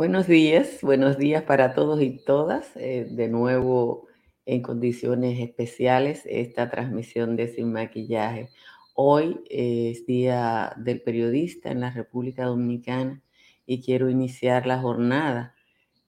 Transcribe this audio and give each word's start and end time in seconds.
Buenos 0.00 0.26
días, 0.26 0.78
buenos 0.80 1.18
días 1.18 1.42
para 1.42 1.74
todos 1.74 2.00
y 2.00 2.24
todas. 2.24 2.74
Eh, 2.76 3.06
de 3.10 3.28
nuevo 3.28 4.06
en 4.46 4.62
condiciones 4.62 5.38
especiales 5.40 6.22
esta 6.24 6.70
transmisión 6.70 7.36
de 7.36 7.48
Sin 7.48 7.70
Maquillaje. 7.70 8.48
Hoy 8.94 9.42
es 9.50 10.06
Día 10.06 10.72
del 10.78 11.02
Periodista 11.02 11.70
en 11.70 11.80
la 11.80 11.90
República 11.90 12.46
Dominicana 12.46 13.22
y 13.66 13.82
quiero 13.82 14.08
iniciar 14.08 14.66
la 14.66 14.78
jornada 14.78 15.54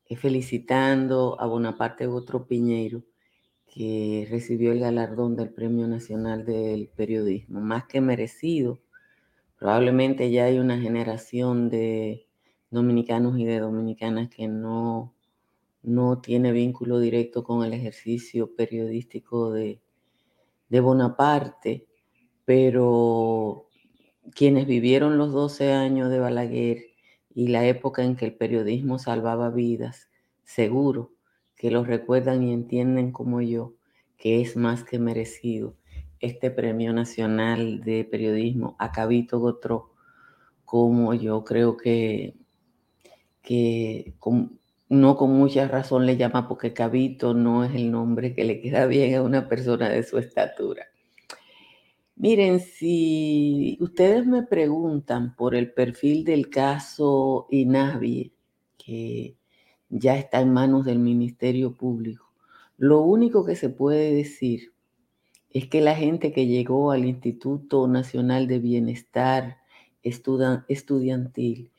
eh, 0.09 0.17
felicitando 0.17 1.39
a 1.39 1.45
Bonaparte 1.45 2.07
Otro 2.07 2.47
Piñeiro 2.47 3.03
que 3.67 4.27
recibió 4.31 4.73
el 4.73 4.81
galardón 4.81 5.37
del 5.37 5.51
Premio 5.51 5.87
Nacional 5.87 6.47
del 6.47 6.89
Periodismo, 6.89 7.61
más 7.61 7.85
que 7.85 8.01
merecido. 8.01 8.81
Probablemente 9.59 10.31
ya 10.31 10.47
hay 10.47 10.59
una 10.59 10.81
generación 10.81 11.69
de 11.69 12.32
dominicanos 12.73 13.39
y 13.39 13.45
de 13.45 13.61
dominicanas 13.61 14.29
que 14.29 14.49
no, 14.49 15.15
no 15.83 16.21
tiene 16.21 16.53
vínculo 16.53 16.99
directo 16.99 17.45
con 17.45 17.65
el 17.65 17.73
ejercicio 17.73 18.55
periodístico 18.57 19.53
de, 19.53 19.81
de 20.69 20.81
Bonaparte, 20.81 21.87
pero 22.45 23.69
quienes 24.35 24.67
vivieron 24.67 25.19
los 25.19 25.33
12 25.33 25.73
años 25.73 26.11
de 26.11 26.19
Balaguer 26.19 26.87
y 27.35 27.49
la 27.49 27.67
época 27.67 28.03
en 28.05 28.17
que 28.17 28.25
el 28.25 28.35
periodismo 28.35 28.99
salvaba 28.99 29.51
vidas, 29.51 30.09
seguro 30.45 31.13
que 31.57 31.71
lo 31.71 31.85
recuerdan 31.85 32.43
y 32.43 32.53
entienden 32.53 33.13
como 33.13 33.41
yo, 33.41 33.75
que 34.17 34.41
es 34.41 34.57
más 34.57 34.83
que 34.83 34.99
merecido 34.99 35.77
este 36.21 36.51
Premio 36.51 36.93
Nacional 36.93 37.83
de 37.83 38.05
Periodismo 38.05 38.77
a 38.79 38.93
Cabito 38.93 39.41
Gotro, 39.41 39.93
como 40.65 41.15
yo 41.15 41.45
creo 41.45 41.77
que, 41.77 42.35
que 43.43 44.15
no 44.89 45.17
con 45.17 45.31
mucha 45.33 45.69
razón 45.69 46.07
le 46.07 46.17
llama, 46.17 46.49
porque 46.49 46.73
Cabito 46.73 47.35
no 47.35 47.65
es 47.65 47.75
el 47.75 47.91
nombre 47.91 48.35
que 48.35 48.45
le 48.45 48.61
queda 48.61 48.87
bien 48.87 49.15
a 49.15 49.23
una 49.23 49.49
persona 49.49 49.89
de 49.89 50.03
su 50.03 50.19
estatura. 50.19 50.87
Miren, 52.17 52.61
si 52.61 53.77
ustedes 53.81 54.27
me 54.27 54.45
preguntan 54.45 55.35
por 55.35 55.55
el 55.55 55.73
perfil 55.73 56.25
del 56.25 56.51
caso 56.51 57.49
Inavi, 57.51 58.33
que 58.79 59.37
ya 59.89 60.17
está 60.17 60.41
en 60.41 60.53
manos 60.53 60.85
del 60.85 60.99
Ministerio 60.99 61.75
Público. 61.75 62.33
Lo 62.77 63.01
único 63.01 63.45
que 63.45 63.57
se 63.57 63.71
puede 63.71 64.15
decir 64.15 64.73
es 65.51 65.69
que 65.69 65.81
la 65.81 65.95
gente 65.95 66.33
que 66.33 66.47
llegó 66.47 66.93
al 66.93 67.05
Instituto 67.05 67.89
Nacional 67.89 68.47
de 68.47 68.59
Bienestar 68.59 69.59
Estudiantil 70.03 71.72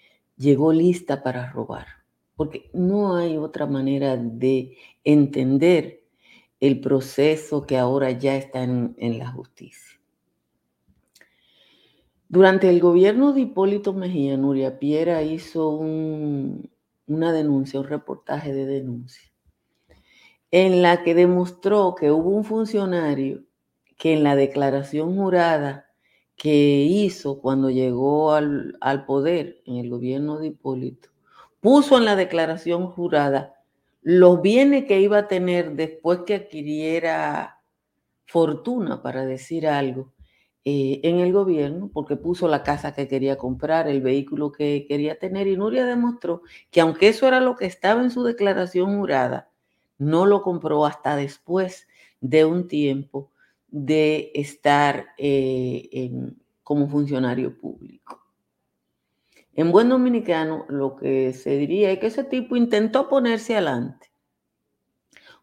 llegó 0.43 0.73
lista 0.73 1.23
para 1.23 1.49
robar, 1.49 1.87
porque 2.35 2.69
no 2.73 3.15
hay 3.15 3.37
otra 3.37 3.65
manera 3.65 4.17
de 4.17 4.77
entender 5.03 6.03
el 6.59 6.81
proceso 6.81 7.65
que 7.65 7.77
ahora 7.77 8.11
ya 8.11 8.35
está 8.35 8.63
en, 8.63 9.17
la 9.17 9.31
justicia. 9.31 9.99
Durante 12.27 12.69
el 12.69 12.79
gobierno 12.79 13.33
de 13.33 13.41
Hipólito 13.41 13.93
Mejía, 13.93 14.37
Nuria 14.37 14.79
Piera 14.79 15.23
hizo 15.23 15.69
un, 15.69 16.69
una 17.07 17.31
denuncia, 17.31 17.79
un 17.79 17.87
reportaje 17.87 18.53
de 18.53 18.65
denuncia, 18.65 19.31
en 20.51 20.81
la 20.81 21.03
que 21.03 21.15
demostró 21.15 21.95
que 21.95 22.11
hubo 22.11 22.29
un 22.29 22.43
funcionario 22.43 23.43
que 23.97 24.13
en 24.13 24.23
la 24.23 24.35
declaración 24.35 25.15
jurada 25.15 25.92
que 26.35 26.83
hizo 26.83 27.39
cuando 27.39 27.69
llegó 27.69 28.33
al, 28.33 28.77
al 28.81 29.05
poder 29.05 29.61
en 29.65 29.77
el 29.77 29.89
gobierno 29.89 30.39
de 30.39 30.47
Hipólito, 30.47 31.09
puso 31.61 31.97
en 31.97 32.05
la 32.05 32.15
declaración 32.15 32.87
jurada 32.87 33.55
los 34.01 34.41
bienes 34.41 34.85
que 34.85 34.99
iba 34.99 35.17
a 35.19 35.27
tener 35.27 35.75
después 35.75 36.19
que 36.25 36.35
adquiriera 36.35 37.61
fortuna, 38.25 39.01
para 39.01 39.25
decir 39.25 39.67
algo, 39.67 40.11
eh, 40.65 41.01
en 41.03 41.19
el 41.19 41.33
gobierno 41.33 41.89
porque 41.93 42.15
puso 42.15 42.47
la 42.47 42.63
casa 42.63 42.93
que 42.93 43.07
quería 43.07 43.37
comprar, 43.37 43.87
el 43.89 44.01
vehículo 44.01 44.51
que 44.51 44.85
quería 44.87 45.19
tener 45.19 45.45
y 45.47 45.57
Nuria 45.57 45.85
demostró 45.85 46.41
que 46.71 46.79
aunque 46.79 47.09
eso 47.09 47.27
era 47.27 47.41
lo 47.41 47.57
que 47.57 47.65
estaba 47.65 48.01
en 48.01 48.11
su 48.11 48.23
declaración 48.23 48.97
jurada, 48.97 49.49
no 49.97 50.25
lo 50.25 50.41
compró 50.41 50.85
hasta 50.85 51.17
después 51.17 51.87
de 52.21 52.45
un 52.45 52.69
tiempo 52.69 53.29
de 53.73 54.31
estar 54.35 55.07
eh, 55.17 56.11
como 56.61 56.87
funcionario 56.87 57.57
público. 57.57 58.21
En 59.55 59.71
buen 59.71 59.89
dominicano, 59.89 60.67
lo 60.69 60.95
que 60.95 61.33
se 61.33 61.57
diría 61.57 61.91
es 61.91 61.97
que 61.97 62.07
ese 62.07 62.23
tipo 62.23 62.55
intentó 62.55 63.09
ponerse 63.09 63.53
adelante. 63.53 64.11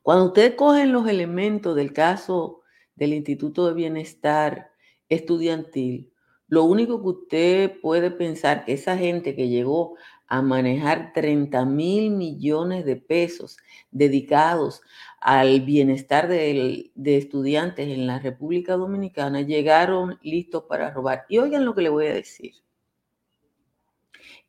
Cuando 0.03 0.27
ustedes 0.27 0.55
cogen 0.55 0.93
los 0.93 1.09
elementos 1.09 1.75
del 1.75 1.93
caso 1.93 2.63
del 2.95 3.15
Instituto 3.15 3.67
de 3.67 3.75
Bienestar 3.75 4.71
estudiantil, 5.09 6.13
lo 6.47 6.63
único 6.65 7.03
que 7.03 7.09
usted 7.09 7.81
puede 7.81 8.13
pensar 8.13 8.65
que 8.65 8.75
esa 8.75 8.97
gente 8.97 9.35
que 9.35 9.49
llegó 9.49 9.97
a 10.31 10.43
manejar 10.43 11.13
30 11.13 11.65
mil 11.67 12.13
millones 12.13 12.85
de 12.85 12.95
pesos 12.95 13.59
dedicados 13.91 14.81
al 15.21 15.61
bienestar 15.63 16.29
de, 16.29 16.93
estudiantes 17.05 17.89
en 17.89 18.07
la 18.07 18.21
República 18.21 18.77
Dominicana 18.77 19.43
llegaron 19.43 20.19
listos 20.23 20.65
para 20.69 20.93
robar. 20.93 21.27
Y 21.29 21.39
oigan 21.39 21.65
lo 21.65 21.75
que 21.75 21.83
le 21.83 21.89
voy 21.89 22.07
a 22.07 22.15
decir. 22.15 22.55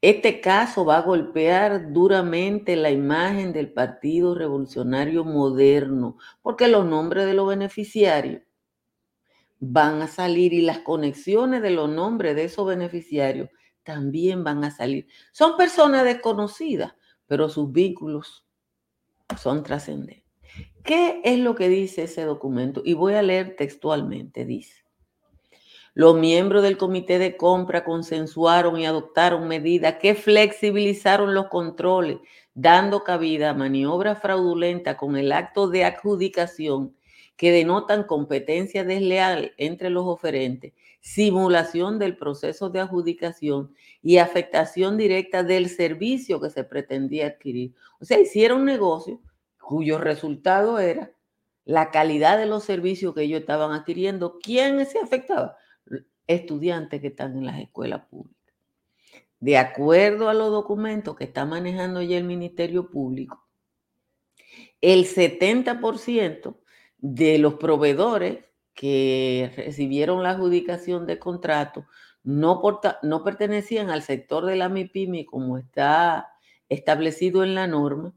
Este 0.01 0.39
caso 0.39 0.85
va 0.85 0.97
a 0.97 1.01
golpear 1.01 1.91
duramente 1.91 2.75
la 2.75 2.91
imagen 2.91 3.51
del 3.51 3.73
Partido 3.73 4.35
Revolucionario 4.35 5.23
Moderno, 5.23 6.17
porque 6.43 6.67
los 6.67 6.85
nombres 6.85 7.25
de 7.25 7.33
los 7.33 7.47
beneficiarios 7.47 8.43
van 9.59 10.01
a 10.03 10.07
salir 10.07 10.53
y 10.53 10.61
las 10.61 10.79
conexiones 10.79 11.63
de 11.63 11.71
los 11.71 11.89
nombres 11.89 12.35
de 12.35 12.43
esos 12.43 12.67
beneficiarios 12.67 13.49
también 13.83 14.43
van 14.43 14.63
a 14.63 14.71
salir. 14.71 15.07
Son 15.31 15.57
personas 15.57 16.03
desconocidas, 16.03 16.93
pero 17.27 17.49
sus 17.49 17.71
vínculos 17.71 18.45
son 19.37 19.63
trascendentes. 19.63 20.21
¿Qué 20.83 21.21
es 21.23 21.39
lo 21.39 21.55
que 21.55 21.69
dice 21.69 22.03
ese 22.03 22.23
documento? 22.23 22.81
Y 22.83 22.93
voy 22.93 23.13
a 23.13 23.21
leer 23.21 23.55
textualmente, 23.55 24.45
dice. 24.45 24.81
Los 25.93 26.17
miembros 26.17 26.63
del 26.63 26.77
comité 26.77 27.19
de 27.19 27.35
compra 27.35 27.83
consensuaron 27.83 28.79
y 28.79 28.85
adoptaron 28.85 29.47
medidas 29.47 29.95
que 30.01 30.15
flexibilizaron 30.15 31.33
los 31.33 31.47
controles, 31.47 32.19
dando 32.53 33.03
cabida 33.03 33.49
a 33.49 33.53
maniobras 33.53 34.21
fraudulentas 34.21 34.95
con 34.95 35.17
el 35.17 35.31
acto 35.33 35.67
de 35.67 35.83
adjudicación 35.83 36.95
que 37.35 37.51
denotan 37.51 38.03
competencia 38.03 38.83
desleal 38.83 39.53
entre 39.57 39.89
los 39.89 40.05
oferentes, 40.05 40.73
simulación 41.01 41.97
del 41.99 42.15
proceso 42.15 42.69
de 42.69 42.79
adjudicación 42.79 43.73
y 44.01 44.17
afectación 44.17 44.97
directa 44.97 45.43
del 45.43 45.67
servicio 45.67 46.39
que 46.39 46.51
se 46.51 46.63
pretendía 46.63 47.27
adquirir. 47.27 47.73
O 47.99 48.05
sea, 48.05 48.19
hicieron 48.19 48.59
un 48.59 48.65
negocio 48.65 49.19
cuyo 49.59 49.97
resultado 49.97 50.79
era 50.79 51.11
la 51.65 51.91
calidad 51.91 52.37
de 52.37 52.45
los 52.45 52.63
servicios 52.63 53.13
que 53.15 53.23
ellos 53.23 53.41
estaban 53.41 53.71
adquiriendo. 53.71 54.37
¿Quién 54.41 54.85
se 54.85 54.99
afectaba? 54.99 55.57
Estudiantes 56.27 57.01
que 57.01 57.07
están 57.07 57.37
en 57.37 57.45
las 57.45 57.59
escuelas 57.59 58.05
públicas. 58.05 58.37
De 59.39 59.57
acuerdo 59.57 60.29
a 60.29 60.35
los 60.35 60.51
documentos 60.51 61.15
que 61.15 61.23
está 61.23 61.45
manejando 61.45 62.01
ya 62.03 62.17
el 62.17 62.25
Ministerio 62.25 62.91
Público, 62.91 63.47
el 64.81 65.05
70% 65.05 66.57
de 66.99 67.37
los 67.39 67.55
proveedores 67.55 68.45
que 68.73 69.51
recibieron 69.55 70.23
la 70.23 70.31
adjudicación 70.31 71.05
de 71.05 71.19
contrato 71.19 71.85
no, 72.23 72.61
no 73.01 73.23
pertenecían 73.23 73.89
al 73.89 74.03
sector 74.03 74.45
de 74.45 74.55
la 74.55 74.69
MIPIMI 74.69 75.25
como 75.25 75.57
está 75.57 76.29
establecido 76.69 77.43
en 77.43 77.55
la 77.55 77.67
norma 77.67 78.13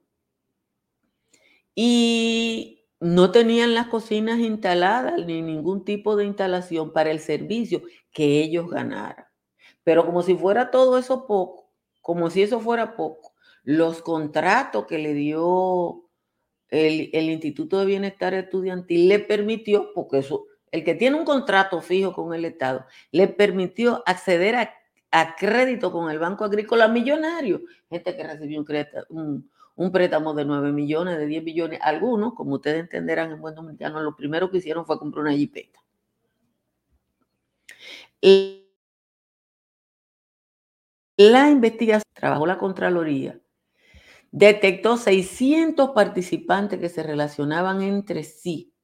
y 1.75 2.85
no 3.01 3.31
tenían 3.33 3.75
las 3.75 3.89
cocinas 3.89 4.39
instaladas 4.39 5.25
ni 5.27 5.43
ningún 5.43 5.85
tipo 5.85 6.17
de 6.17 6.25
instalación 6.25 6.93
para 6.93 7.11
el 7.11 7.21
servicio 7.21 7.83
que 8.12 8.41
ellos 8.41 8.71
ganaran. 8.71 9.27
Pero 9.83 10.06
como 10.06 10.23
si 10.23 10.35
fuera 10.35 10.71
todo 10.71 10.99
eso 10.99 11.27
poco, 11.27 11.73
como 12.01 12.31
si 12.31 12.43
eso 12.43 12.61
fuera 12.61 12.97
poco, 12.97 13.35
los 13.62 14.03
contratos 14.03 14.87
que 14.87 14.99
le 14.99 15.15
dio 15.15 16.04
el, 16.75 17.31
Instituto 17.31 17.79
de 17.79 17.87
Bienestar 17.87 18.35
Estudiantil 18.35 19.09
le 19.09 19.21
permitió, 19.21 19.93
porque 19.94 20.19
eso, 20.19 20.47
el 20.73 20.82
que 20.82 20.94
tiene 20.94 21.17
un 21.17 21.25
contrato 21.25 21.81
fijo 21.81 22.12
con 22.12 22.35
el 22.35 22.44
Estado, 22.44 22.87
le 23.12 23.29
permitió 23.29 24.03
acceder 24.06 24.56
a, 24.56 25.37
crédito 25.37 25.93
con 25.93 26.11
el 26.11 26.19
Banco 26.19 26.44
Agrícola 26.44 26.88
millonario. 26.88 27.62
Gente 27.88 28.17
que 28.17 28.25
recibió 28.25 28.59
un, 28.59 28.65
crédito, 28.65 29.06
un, 29.11 29.93
préstamo 29.93 30.35
de 30.35 30.44
9 30.44 30.73
millones, 30.73 31.17
de 31.19 31.26
10 31.26 31.44
millones. 31.44 31.79
Algunos, 31.82 32.35
como 32.35 32.55
ustedes 32.55 32.81
entenderán 32.81 33.31
en 33.31 33.41
buen 33.41 33.55
dominicano, 33.55 34.03
lo 34.03 34.17
primero 34.17 34.50
que 34.50 34.59
hicieron 34.59 34.85
fue 34.85 34.99
comprar 34.99 35.27
una 35.27 35.35
jipeta. 35.35 35.81
La 41.17 41.49
investigación, 41.49 42.03
trabajó 42.12 42.47
la 42.47 42.59
Contraloría, 42.59 43.38
detectó 44.36 44.96
600 44.96 45.90
participantes 45.90 46.81
que 46.81 46.88
se 46.88 47.04
relacionaban 47.04 47.82
entre 47.82 48.25
sí 48.25 48.75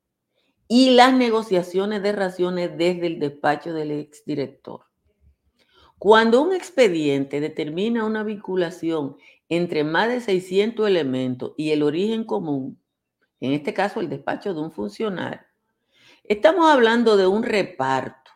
y 0.68 0.90
las 0.90 1.12
negociaciones 1.12 2.04
de 2.04 2.12
raciones 2.12 2.78
desde 2.78 3.08
el 3.08 3.18
despacho 3.18 3.72
del 3.72 3.90
exdirector. 3.90 4.84
Cuando 5.98 6.40
un 6.40 6.54
expediente 6.54 7.40
determina 7.40 8.04
una 8.04 8.22
vinculación 8.22 9.16
entre 9.48 9.82
más 9.82 10.08
de 10.08 10.20
600 10.20 10.86
elementos 10.86 11.52
y 11.56 11.72
el 11.72 11.82
origen 11.82 12.22
común, 12.22 12.80
en 13.40 13.52
este 13.52 13.74
caso 13.74 13.98
el 13.98 14.08
despacho 14.08 14.54
de 14.54 14.60
un 14.60 14.70
funcionario, 14.70 15.44
estamos 16.22 16.70
hablando 16.70 17.16
de 17.16 17.26
un 17.26 17.42
reparto, 17.42 18.30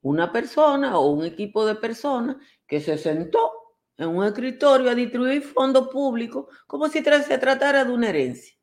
una 0.00 0.32
persona 0.32 0.98
o 0.98 1.10
un 1.10 1.26
equipo 1.26 1.66
de 1.66 1.74
personas 1.74 2.36
que 2.66 2.80
se 2.80 2.96
sentó 2.96 3.57
en 3.98 4.08
un 4.08 4.24
escritorio 4.24 4.90
a 4.90 4.94
distribuir 4.94 5.42
fondos 5.42 5.88
públicos 5.88 6.46
como 6.66 6.88
si 6.88 7.02
se 7.02 7.38
tratara 7.38 7.84
de 7.84 7.92
una 7.92 8.08
herencia. 8.08 8.56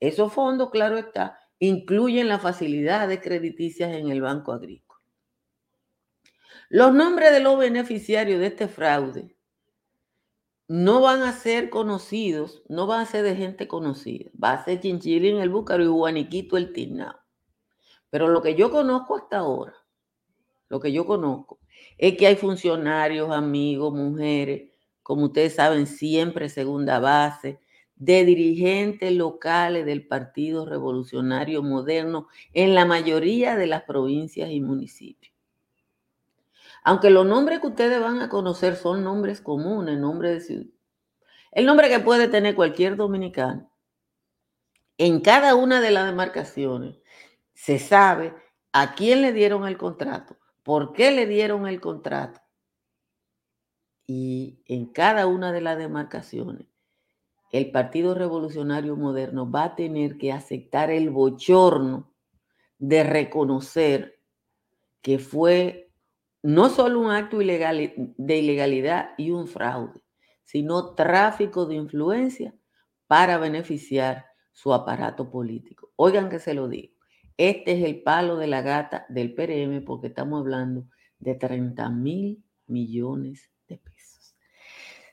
Esos 0.00 0.32
fondos, 0.32 0.70
claro 0.70 0.96
está, 0.96 1.38
incluyen 1.58 2.28
las 2.28 2.40
facilidades 2.40 3.20
crediticias 3.20 3.92
en 3.94 4.10
el 4.10 4.20
Banco 4.20 4.52
Agrícola. 4.52 5.00
Los 6.68 6.94
nombres 6.94 7.32
de 7.32 7.40
los 7.40 7.58
beneficiarios 7.58 8.40
de 8.40 8.46
este 8.46 8.68
fraude 8.68 9.36
no 10.68 11.02
van 11.02 11.22
a 11.22 11.32
ser 11.32 11.68
conocidos, 11.68 12.62
no 12.68 12.86
van 12.86 13.00
a 13.00 13.06
ser 13.06 13.24
de 13.24 13.36
gente 13.36 13.68
conocida. 13.68 14.30
Va 14.42 14.52
a 14.52 14.64
ser 14.64 14.80
Chinchilín 14.80 15.36
el 15.36 15.50
Búcaro 15.50 15.84
y 15.84 15.86
Juaniquito 15.86 16.56
el 16.56 16.72
Tinao. 16.72 17.14
Pero 18.08 18.28
lo 18.28 18.40
que 18.40 18.54
yo 18.54 18.70
conozco 18.70 19.16
hasta 19.16 19.38
ahora, 19.38 19.74
lo 20.68 20.80
que 20.80 20.92
yo 20.92 21.04
conozco, 21.04 21.60
es 22.02 22.16
que 22.16 22.26
hay 22.26 22.34
funcionarios, 22.34 23.30
amigos, 23.30 23.94
mujeres, 23.94 24.72
como 25.04 25.26
ustedes 25.26 25.54
saben, 25.54 25.86
siempre 25.86 26.48
segunda 26.48 26.98
base, 26.98 27.60
de 27.94 28.24
dirigentes 28.24 29.12
locales 29.12 29.86
del 29.86 30.04
Partido 30.08 30.66
Revolucionario 30.66 31.62
Moderno 31.62 32.26
en 32.54 32.74
la 32.74 32.86
mayoría 32.86 33.54
de 33.54 33.68
las 33.68 33.84
provincias 33.84 34.50
y 34.50 34.60
municipios. 34.60 35.32
Aunque 36.82 37.08
los 37.08 37.24
nombres 37.24 37.60
que 37.60 37.68
ustedes 37.68 38.00
van 38.00 38.20
a 38.20 38.28
conocer 38.28 38.74
son 38.74 39.04
nombres 39.04 39.40
comunes, 39.40 39.96
nombres 39.96 40.32
de 40.32 40.40
ciudad. 40.40 40.66
El 41.52 41.66
nombre 41.66 41.88
que 41.88 42.00
puede 42.00 42.26
tener 42.26 42.56
cualquier 42.56 42.96
dominicano. 42.96 43.70
En 44.98 45.20
cada 45.20 45.54
una 45.54 45.80
de 45.80 45.92
las 45.92 46.06
demarcaciones 46.06 46.96
se 47.54 47.78
sabe 47.78 48.34
a 48.72 48.96
quién 48.96 49.22
le 49.22 49.32
dieron 49.32 49.68
el 49.68 49.78
contrato, 49.78 50.36
por 50.62 50.92
qué 50.92 51.10
le 51.10 51.26
dieron 51.26 51.66
el 51.66 51.80
contrato. 51.80 52.40
Y 54.06 54.62
en 54.66 54.86
cada 54.86 55.26
una 55.26 55.52
de 55.52 55.60
las 55.60 55.78
demarcaciones, 55.78 56.66
el 57.52 57.70
Partido 57.70 58.14
Revolucionario 58.14 58.96
Moderno 58.96 59.50
va 59.50 59.64
a 59.64 59.74
tener 59.76 60.16
que 60.16 60.32
aceptar 60.32 60.90
el 60.90 61.10
bochorno 61.10 62.12
de 62.78 63.04
reconocer 63.04 64.20
que 65.02 65.18
fue 65.18 65.90
no 66.42 66.70
solo 66.70 67.00
un 67.00 67.10
acto 67.10 67.38
de 67.38 68.38
ilegalidad 68.38 69.10
y 69.16 69.30
un 69.30 69.46
fraude, 69.46 70.00
sino 70.44 70.94
tráfico 70.94 71.66
de 71.66 71.76
influencia 71.76 72.54
para 73.06 73.38
beneficiar 73.38 74.26
su 74.50 74.72
aparato 74.72 75.30
político. 75.30 75.92
Oigan 75.96 76.28
que 76.28 76.38
se 76.38 76.54
lo 76.54 76.68
digo. 76.68 76.94
Este 77.36 77.72
es 77.72 77.84
el 77.84 78.02
palo 78.02 78.36
de 78.36 78.46
la 78.46 78.62
gata 78.62 79.06
del 79.08 79.34
PRM 79.34 79.84
porque 79.84 80.08
estamos 80.08 80.40
hablando 80.40 80.86
de 81.18 81.34
30 81.34 81.88
mil 81.90 82.42
millones 82.66 83.50
de 83.68 83.78
pesos. 83.78 84.36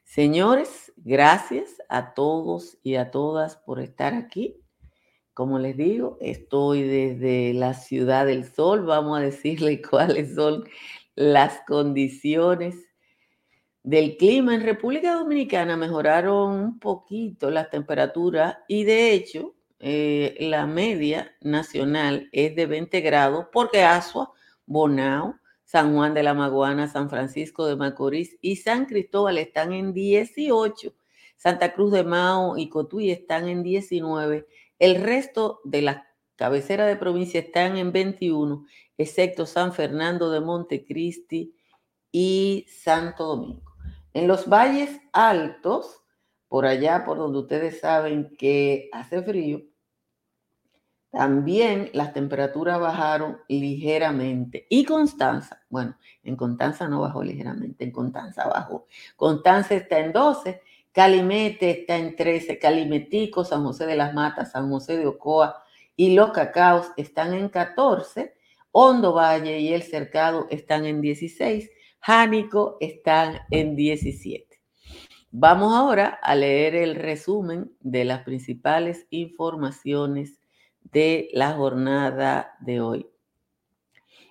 Señores, 0.04 0.92
gracias 0.98 1.78
a 1.88 2.14
todos 2.14 2.78
y 2.84 2.96
a 2.96 3.12
todas 3.12 3.58
por 3.58 3.80
estar 3.80 4.14
aquí. 4.14 4.60
Como 5.34 5.60
les 5.60 5.78
digo, 5.78 6.18
estoy 6.20 6.82
desde 6.82 7.54
la 7.54 7.74
ciudad 7.74 8.26
del 8.26 8.44
sol. 8.44 8.86
Vamos 8.86 9.18
a 9.18 9.22
decirle 9.22 9.82
cuáles 9.90 10.36
son 10.36 10.66
las 11.16 11.62
condiciones 11.68 12.76
del 13.84 14.18
clima 14.18 14.56
en 14.56 14.64
República 14.64 15.14
Dominicana. 15.14 15.78
Mejoraron 15.78 16.52
un 16.52 16.80
poquito 16.80 17.50
las 17.50 17.70
temperaturas 17.70 18.58
y 18.68 18.84
de 18.84 19.14
hecho 19.14 19.56
eh, 19.80 20.36
la 20.40 20.68
media 20.68 21.36
nacional 21.42 22.30
es 22.32 22.56
de 22.56 22.66
20 22.66 23.02
grados 23.02 23.46
porque 23.52 23.84
Asua, 23.84 24.32
Bonao, 24.66 25.40
San 25.64 25.94
Juan 25.94 26.14
de 26.14 26.24
la 26.24 26.34
Maguana, 26.34 26.88
San 26.88 27.10
Francisco 27.10 27.66
de 27.66 27.76
Macorís 27.76 28.38
y 28.42 28.58
San 28.58 28.86
Cristóbal 28.86 29.38
están 29.38 29.72
en 29.72 29.94
18. 29.94 30.94
Santa 31.38 31.74
Cruz 31.74 31.94
de 31.94 32.04
Mao 32.04 32.58
y 32.58 32.70
Cotuí 32.70 33.12
están 33.12 33.48
en 33.48 33.64
19. 33.64 34.46
El 34.78 35.02
resto 35.02 35.62
de 35.64 35.82
las 35.82 36.04
cabeceras 36.36 36.88
de 36.88 36.98
provincia 36.98 37.40
están 37.40 37.78
en 37.78 37.92
21, 37.94 38.66
excepto 38.98 39.46
San 39.46 39.74
Fernando 39.74 40.32
de 40.32 40.42
Montecristi 40.42 41.56
y 42.12 42.66
Santo 42.68 43.26
Domingo. 43.28 43.74
En 44.14 44.28
los 44.28 44.50
valles 44.50 45.00
altos, 45.14 45.99
por 46.50 46.66
allá 46.66 47.06
por 47.06 47.18
donde 47.18 47.40
ustedes 47.40 47.80
saben 47.80 48.36
que 48.38 48.90
hace 48.92 49.22
frío, 49.22 49.62
también 51.12 51.90
las 51.94 52.14
temperaturas 52.14 52.80
bajaron 52.80 53.40
ligeramente. 53.48 54.68
Y 54.70 54.84
Constanza, 54.84 55.64
bueno, 55.70 55.96
en 56.24 56.36
Constanza 56.36 56.88
no 56.88 57.02
bajó 57.02 57.24
ligeramente, 57.24 57.84
en 57.84 57.92
Constanza 57.92 58.48
bajó. 58.48 58.88
Constanza 59.16 59.76
está 59.76 60.00
en 60.00 60.12
12, 60.12 60.62
Calimete 60.92 61.72
está 61.72 61.98
en 61.98 62.16
13, 62.16 62.60
Calimetico, 62.60 63.44
San 63.44 63.64
José 63.64 63.86
de 63.86 63.96
las 63.96 64.14
Matas, 64.14 64.52
San 64.52 64.70
José 64.70 64.98
de 64.98 65.08
Ocoa 65.08 65.64
y 65.96 66.14
Los 66.14 66.32
Cacaos 66.32 66.92
están 66.98 67.34
en 67.34 67.50
14, 67.50 68.36
Hondo 68.72 69.14
Valle 69.14 69.60
y 69.60 69.74
El 69.74 69.84
Cercado 69.84 70.48
están 70.50 70.86
en 70.86 71.02
16, 71.02 71.70
Jánico 72.02 72.78
están 72.80 73.40
en 73.50 73.76
17. 73.76 74.49
Vamos 75.32 75.76
ahora 75.76 76.18
a 76.24 76.34
leer 76.34 76.74
el 76.74 76.96
resumen 76.96 77.72
de 77.82 78.04
las 78.04 78.24
principales 78.24 79.06
informaciones 79.12 80.40
de 80.82 81.30
la 81.34 81.54
jornada 81.54 82.56
de 82.62 82.82
hoy. 82.82 83.08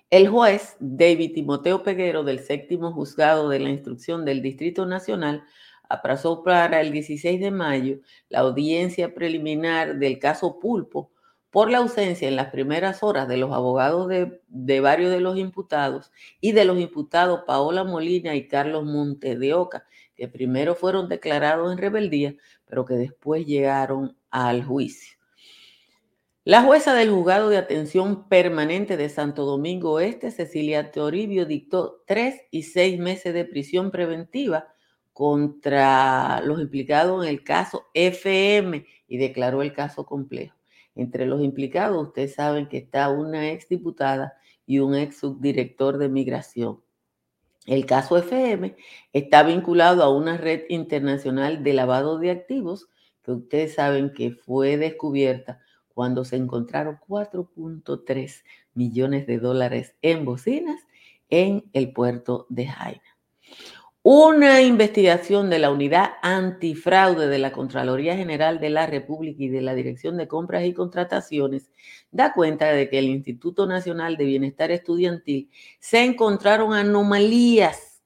El 0.09 0.27
juez 0.27 0.75
David 0.81 1.35
Timoteo 1.35 1.83
Peguero 1.83 2.25
del 2.25 2.39
séptimo 2.39 2.91
juzgado 2.91 3.47
de 3.47 3.59
la 3.59 3.69
instrucción 3.69 4.25
del 4.25 4.41
Distrito 4.41 4.85
Nacional 4.85 5.45
aplazó 5.87 6.43
para 6.43 6.81
el 6.81 6.91
16 6.91 7.39
de 7.39 7.51
mayo 7.51 7.99
la 8.27 8.39
audiencia 8.39 9.13
preliminar 9.13 9.99
del 9.99 10.19
caso 10.19 10.59
Pulpo 10.59 11.11
por 11.49 11.71
la 11.71 11.77
ausencia 11.77 12.27
en 12.27 12.35
las 12.35 12.49
primeras 12.51 13.03
horas 13.03 13.27
de 13.29 13.37
los 13.37 13.53
abogados 13.53 14.09
de, 14.09 14.41
de, 14.49 14.81
varios 14.81 15.11
de 15.11 15.21
los 15.21 15.37
imputados 15.37 16.11
y 16.41 16.51
de 16.51 16.65
los 16.65 16.77
imputados 16.77 17.43
Paola 17.47 17.85
Molina 17.85 18.35
y 18.35 18.49
Carlos 18.49 18.83
Monte 18.83 19.37
de 19.37 19.53
Oca, 19.53 19.85
que 20.19 20.27
primero 20.27 20.75
fueron 20.75 21.07
declarados 21.07 21.71
en 21.71 21.77
rebeldía, 21.77 22.35
pero 22.65 22.83
que 22.83 22.95
después 22.95 23.45
llegaron 23.45 24.17
al 24.29 24.65
juicio. 24.65 25.17
La 26.43 26.61
jueza 26.63 26.93
del 26.93 27.09
juzgado 27.09 27.47
de 27.47 27.55
atención 27.55 28.27
permanente 28.27 28.97
de 28.97 29.07
Santo 29.07 29.45
Domingo 29.45 30.01
Este, 30.01 30.29
Cecilia 30.29 30.91
Toribio, 30.91 31.45
dictó 31.45 32.03
tres 32.05 32.41
y 32.51 32.63
seis 32.63 32.99
meses 32.99 33.33
de 33.33 33.45
prisión 33.45 33.91
preventiva 33.91 34.67
contra 35.13 36.41
los 36.41 36.59
implicados 36.59 37.23
en 37.23 37.29
el 37.29 37.43
caso 37.45 37.87
FM 37.93 38.85
y 39.07 39.17
declaró 39.17 39.61
el 39.61 39.71
caso 39.71 40.05
complejo. 40.05 40.57
Entre 40.95 41.25
los 41.25 41.41
implicados, 41.41 42.07
ustedes 42.07 42.35
saben 42.35 42.67
que 42.67 42.77
está 42.77 43.09
una 43.09 43.51
exdiputada 43.51 44.33
y 44.65 44.79
un 44.79 44.95
ex 44.95 45.19
subdirector 45.19 45.97
de 45.97 46.09
migración. 46.09 46.81
El 47.69 47.85
caso 47.85 48.17
FM 48.17 48.75
está 49.13 49.43
vinculado 49.43 50.01
a 50.01 50.09
una 50.09 50.37
red 50.37 50.63
internacional 50.69 51.61
de 51.61 51.73
lavado 51.73 52.17
de 52.17 52.31
activos 52.31 52.89
que 53.21 53.31
ustedes 53.31 53.75
saben 53.75 54.11
que 54.11 54.31
fue 54.31 54.77
descubierta 54.77 55.61
cuando 55.93 56.25
se 56.25 56.37
encontraron 56.37 56.97
4.3 57.07 58.43
millones 58.73 59.27
de 59.27 59.37
dólares 59.37 59.95
en 60.01 60.25
bocinas 60.25 60.81
en 61.29 61.69
el 61.73 61.93
puerto 61.93 62.47
de 62.49 62.65
Jaina. 62.65 63.03
Una 64.11 64.59
investigación 64.63 65.51
de 65.51 65.59
la 65.59 65.69
Unidad 65.69 66.13
Antifraude 66.23 67.27
de 67.27 67.37
la 67.37 67.51
Contraloría 67.51 68.15
General 68.15 68.59
de 68.59 68.71
la 68.71 68.87
República 68.87 69.43
y 69.43 69.49
de 69.49 69.61
la 69.61 69.75
Dirección 69.75 70.17
de 70.17 70.27
Compras 70.27 70.65
y 70.65 70.73
Contrataciones 70.73 71.69
da 72.09 72.33
cuenta 72.33 72.71
de 72.71 72.89
que 72.89 72.97
el 72.97 73.05
Instituto 73.05 73.67
Nacional 73.67 74.17
de 74.17 74.25
Bienestar 74.25 74.71
Estudiantil 74.71 75.51
se 75.79 76.03
encontraron 76.03 76.73
anomalías 76.73 78.01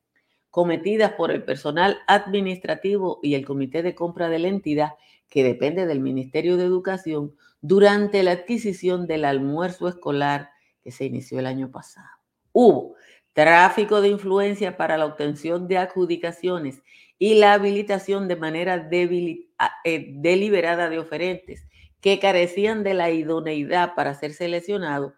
cometidas 0.50 1.14
por 1.14 1.32
el 1.32 1.46
personal 1.46 2.00
administrativo 2.06 3.22
y 3.24 3.36
el 3.36 3.46
Comité 3.46 3.82
de 3.82 3.96
Compra 3.96 4.28
de 4.28 4.40
la 4.40 4.50
entidad, 4.50 4.96
que 5.30 5.46
depende 5.46 5.86
del 5.86 6.02
Ministerio 6.02 6.58
de 6.58 6.66
Educación, 6.66 7.34
durante 7.62 8.24
la 8.24 8.32
adquisición 8.32 9.08
del 9.08 9.24
almuerzo 9.24 9.88
escolar 9.88 10.50
que 10.84 10.92
se 10.92 11.06
inició 11.06 11.40
el 11.40 11.46
año 11.46 11.72
pasado. 11.72 12.10
Hubo 12.52 12.96
tráfico 13.34 14.02
de 14.02 14.10
influencia 14.10 14.78
para 14.78 14.98
la 14.98 15.06
obtención 15.06 15.68
de 15.68 15.78
adjudicaciones 15.78 16.82
y 17.18 17.36
la 17.36 17.54
habilitación 17.54 18.28
de 18.28 18.36
manera 18.36 18.88
eh, 18.92 20.06
deliberada 20.14 20.90
de 20.90 21.00
oferentes 21.00 21.66
que 22.00 22.20
carecían 22.20 22.84
de 22.84 22.94
la 22.94 23.12
idoneidad 23.12 23.96
para 23.96 24.14
ser 24.14 24.34
seleccionados, 24.34 25.14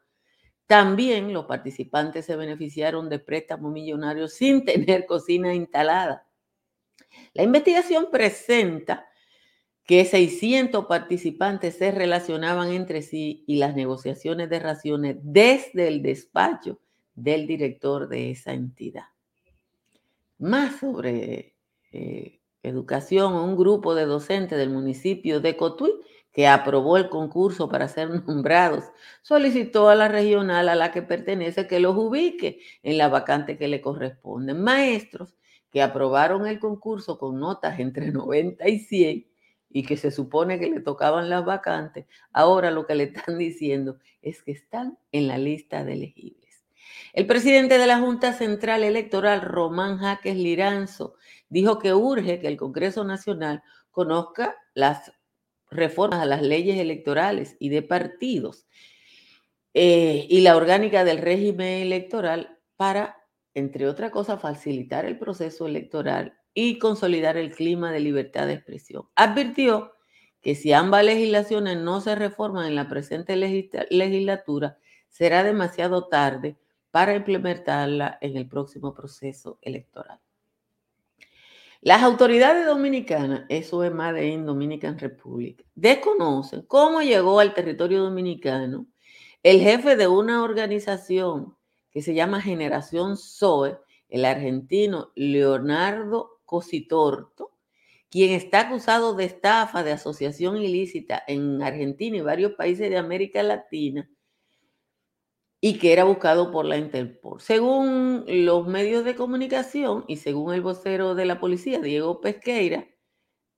también 0.68 1.34
los 1.34 1.46
participantes 1.46 2.26
se 2.26 2.36
beneficiaron 2.36 3.10
de 3.10 3.20
préstamos 3.20 3.72
millonarios 3.72 4.34
sin 4.34 4.66
tener 4.66 5.06
cocina 5.06 5.54
instalada. 5.54 6.28
La 7.34 7.44
investigación 7.44 8.10
presenta 8.12 9.08
que 9.86 10.06
600 10.06 10.86
participantes 10.86 11.78
se 11.78 11.92
relacionaban 11.92 12.72
entre 12.72 13.02
sí 13.02 13.44
y 13.46 13.58
las 13.58 13.76
negociaciones 13.76 14.50
de 14.50 14.60
raciones 14.60 15.18
desde 15.22 15.88
el 15.88 16.02
despacho 16.02 16.80
del 17.16 17.48
director 17.48 18.08
de 18.08 18.32
esa 18.32 18.54
entidad. 18.54 19.06
Más 20.38 20.80
sobre 20.80 21.56
eh, 21.92 22.40
educación, 22.62 23.34
un 23.34 23.56
grupo 23.56 23.96
de 23.96 24.06
docentes 24.06 24.58
del 24.58 24.70
municipio 24.70 25.40
de 25.40 25.56
Cotuí 25.56 25.92
que 26.36 26.48
aprobó 26.48 26.98
el 26.98 27.08
concurso 27.08 27.70
para 27.70 27.88
ser 27.88 28.10
nombrados, 28.28 28.84
solicitó 29.22 29.88
a 29.88 29.96
la 29.96 30.10
regional 30.10 30.68
a 30.68 30.76
la 30.76 30.92
que 30.92 31.02
pertenece 31.02 31.66
que 31.66 31.80
los 31.80 31.96
ubique 31.96 32.60
en 32.84 32.98
la 32.98 33.08
vacante 33.08 33.58
que 33.58 33.70
le 33.70 33.80
corresponden. 33.80 34.62
Maestros 34.62 35.38
que 35.72 35.82
aprobaron 35.82 36.46
el 36.46 36.60
concurso 36.60 37.18
con 37.18 37.40
notas 37.40 37.80
entre 37.80 38.12
90 38.12 38.68
y 38.68 38.80
100 38.80 39.28
y 39.70 39.84
que 39.84 39.98
se 39.98 40.12
supone 40.12 40.60
que 40.60 40.70
le 40.70 40.80
tocaban 40.82 41.30
las 41.30 41.44
vacantes, 41.44 42.06
ahora 42.32 42.72
lo 42.72 42.86
que 42.86 42.96
le 42.96 43.04
están 43.06 43.38
diciendo 43.38 43.98
es 44.22 44.42
que 44.42 44.52
están 44.52 44.98
en 45.12 45.28
la 45.28 45.38
lista 45.38 45.84
de 45.84 45.94
elegibles. 45.94 46.45
El 47.14 47.28
presidente 47.28 47.78
de 47.78 47.88
la 47.88 48.00
Junta 48.00 48.34
Central 48.34 48.84
Electoral, 48.84 49.42
Román 49.42 49.98
Jaques 49.98 50.36
Liranzo, 50.36 51.16
dijo 51.50 51.80
que 51.80 51.94
urge 51.94 52.40
que 52.40 52.48
el 52.48 52.58
Congreso 52.58 53.04
Nacional 53.04 53.64
conozca 53.92 54.56
las 54.74 55.14
reformas 55.70 56.22
a 56.22 56.26
las 56.26 56.42
leyes 56.42 56.78
electorales 56.78 57.56
y 57.60 57.70
de 57.70 57.82
partidos 57.82 58.68
eh, 59.74 60.26
y 60.30 60.42
la 60.42 60.56
orgánica 60.56 61.04
del 61.04 61.18
régimen 61.18 61.84
electoral 61.84 62.60
para, 62.76 63.18
entre 63.54 63.88
otras 63.88 64.12
cosas, 64.12 64.42
facilitar 64.42 65.06
el 65.06 65.18
proceso 65.18 65.68
electoral 65.68 66.38
y 66.54 66.80
consolidar 66.80 67.38
el 67.38 67.54
clima 67.54 67.92
de 67.92 68.00
libertad 68.00 68.48
de 68.48 68.54
expresión. 68.54 69.10
Advirtió 69.16 69.92
que 70.42 70.56
si 70.56 70.74
ambas 70.74 71.04
legislaciones 71.04 71.78
no 71.78 72.02
se 72.02 72.16
reforman 72.16 72.68
en 72.68 72.76
la 72.76 72.88
presente 72.88 73.36
legislatura, 73.36 74.78
será 75.10 75.44
demasiado 75.44 76.08
tarde 76.08 76.58
para 76.96 77.14
implementarla 77.14 78.20
en 78.22 78.38
el 78.38 78.48
próximo 78.48 78.94
proceso 78.94 79.60
electoral. 79.62 80.18
Las 81.82 82.02
autoridades 82.02 82.66
dominicanas, 82.66 83.44
eso 83.50 83.84
es 83.84 83.92
más 83.92 84.14
de 84.14 84.38
Dominican 84.38 84.98
Republic, 84.98 85.66
desconocen 85.76 86.62
cómo 86.62 87.02
llegó 87.02 87.42
al 87.42 87.54
territorio 87.54 88.02
dominicano 88.02 88.88
el 89.44 89.60
jefe 89.60 89.98
de 89.98 90.08
una 90.08 90.42
organización 90.42 91.58
que 91.92 92.02
se 92.02 92.14
llama 92.14 92.40
Generación 92.40 93.18
Zoe, 93.18 93.78
el 94.08 94.24
argentino 94.24 95.12
Leonardo 95.16 96.40
Cositorto, 96.46 97.52
quien 98.10 98.32
está 98.32 98.62
acusado 98.62 99.16
de 99.16 99.26
estafa, 99.26 99.84
de 99.84 99.92
asociación 99.92 100.56
ilícita 100.56 101.22
en 101.28 101.62
Argentina 101.62 102.16
y 102.16 102.22
varios 102.22 102.54
países 102.54 102.90
de 102.90 102.98
América 102.98 103.44
Latina, 103.44 104.10
y 105.68 105.80
que 105.80 105.94
era 105.94 106.04
buscado 106.04 106.52
por 106.52 106.64
la 106.66 106.78
Interpol. 106.78 107.42
Según 107.42 108.24
los 108.28 108.68
medios 108.68 109.04
de 109.04 109.16
comunicación 109.16 110.06
y 110.08 110.18
según 110.18 110.54
el 110.54 110.62
vocero 110.62 111.16
de 111.16 111.26
la 111.26 111.40
policía, 111.40 111.80
Diego 111.80 112.22
Pesqueira, 112.22 112.88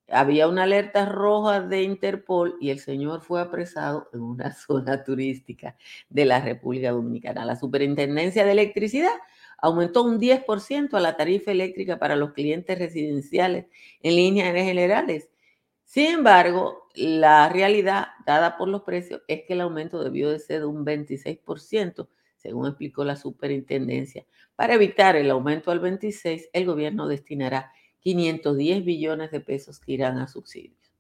había 0.08 0.48
una 0.48 0.64
alerta 0.64 1.06
roja 1.06 1.60
de 1.60 1.84
Interpol 1.84 2.56
y 2.62 2.70
el 2.70 2.80
señor 2.80 3.20
fue 3.20 3.42
apresado 3.42 4.10
en 4.14 4.22
una 4.22 4.54
zona 4.56 5.04
turística 5.04 5.76
de 6.08 6.24
la 6.24 6.40
República 6.40 6.92
Dominicana. 6.92 7.44
La 7.44 7.58
Superintendencia 7.58 8.46
de 8.46 8.54
Electricidad 8.54 9.12
aumentó 9.58 10.04
un 10.04 10.18
10% 10.18 10.94
a 10.94 11.02
la 11.02 11.18
tarifa 11.18 11.52
eléctrica 11.52 12.00
para 12.00 12.16
los 12.16 12.32
clientes 12.32 12.80
residenciales 12.80 13.66
en 14.02 14.16
líneas 14.16 14.54
generales 14.54 15.30
sin 15.88 16.08
embargo, 16.08 16.89
la 16.96 17.48
realidad 17.48 18.10
dada 18.25 18.58
por 18.58 18.67
los 18.67 18.82
precios 18.82 19.22
es 19.29 19.44
que 19.48 19.53
el 19.53 19.62
aumento 19.62 20.03
debió 20.03 20.29
de 20.29 20.38
ser 20.38 20.60
de 20.60 20.65
un 20.65 20.86
26%, 20.86 22.10
según 22.36 22.67
explicó 22.67 23.06
la 23.06 23.15
superintendencia. 23.15 24.25
Para 24.58 24.74
evitar 24.74 25.15
el 25.15 25.32
aumento 25.32 25.72
al 25.72 25.79
26, 25.79 26.50
el 26.51 26.65
gobierno 26.65 27.08
destinará 27.08 27.72
510 28.01 28.84
billones 28.84 29.32
de 29.32 29.39
pesos 29.39 29.79
que 29.79 29.94
irán 29.94 30.17
a 30.17 30.27
subsidios. 30.27 30.94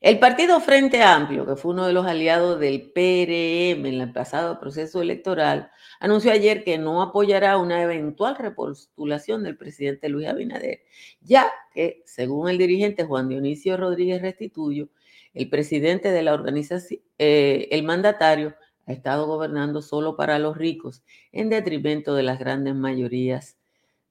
El 0.00 0.18
partido 0.18 0.58
Frente 0.60 1.02
Amplio, 1.02 1.44
que 1.44 1.56
fue 1.56 1.72
uno 1.72 1.86
de 1.86 1.92
los 1.92 2.06
aliados 2.06 2.58
del 2.58 2.92
PRM 2.92 3.86
en 3.86 4.00
el 4.00 4.12
pasado 4.12 4.58
proceso 4.58 5.02
electoral, 5.02 5.70
anunció 6.04 6.32
ayer 6.32 6.64
que 6.64 6.76
no 6.76 7.00
apoyará 7.00 7.56
una 7.56 7.82
eventual 7.82 8.36
repostulación 8.36 9.42
del 9.42 9.56
presidente 9.56 10.10
Luis 10.10 10.28
Abinader, 10.28 10.82
ya 11.22 11.50
que, 11.72 12.02
según 12.04 12.50
el 12.50 12.58
dirigente 12.58 13.04
Juan 13.04 13.30
Dionisio 13.30 13.78
Rodríguez 13.78 14.20
Restituyo, 14.20 14.90
el 15.32 15.48
presidente 15.48 16.10
de 16.10 16.22
la 16.22 16.34
organización, 16.34 17.00
eh, 17.16 17.68
el 17.70 17.84
mandatario, 17.84 18.54
ha 18.86 18.92
estado 18.92 19.26
gobernando 19.26 19.80
solo 19.80 20.14
para 20.14 20.38
los 20.38 20.58
ricos, 20.58 21.02
en 21.32 21.48
detrimento 21.48 22.14
de 22.14 22.22
las 22.22 22.38
grandes 22.38 22.74
mayorías 22.74 23.56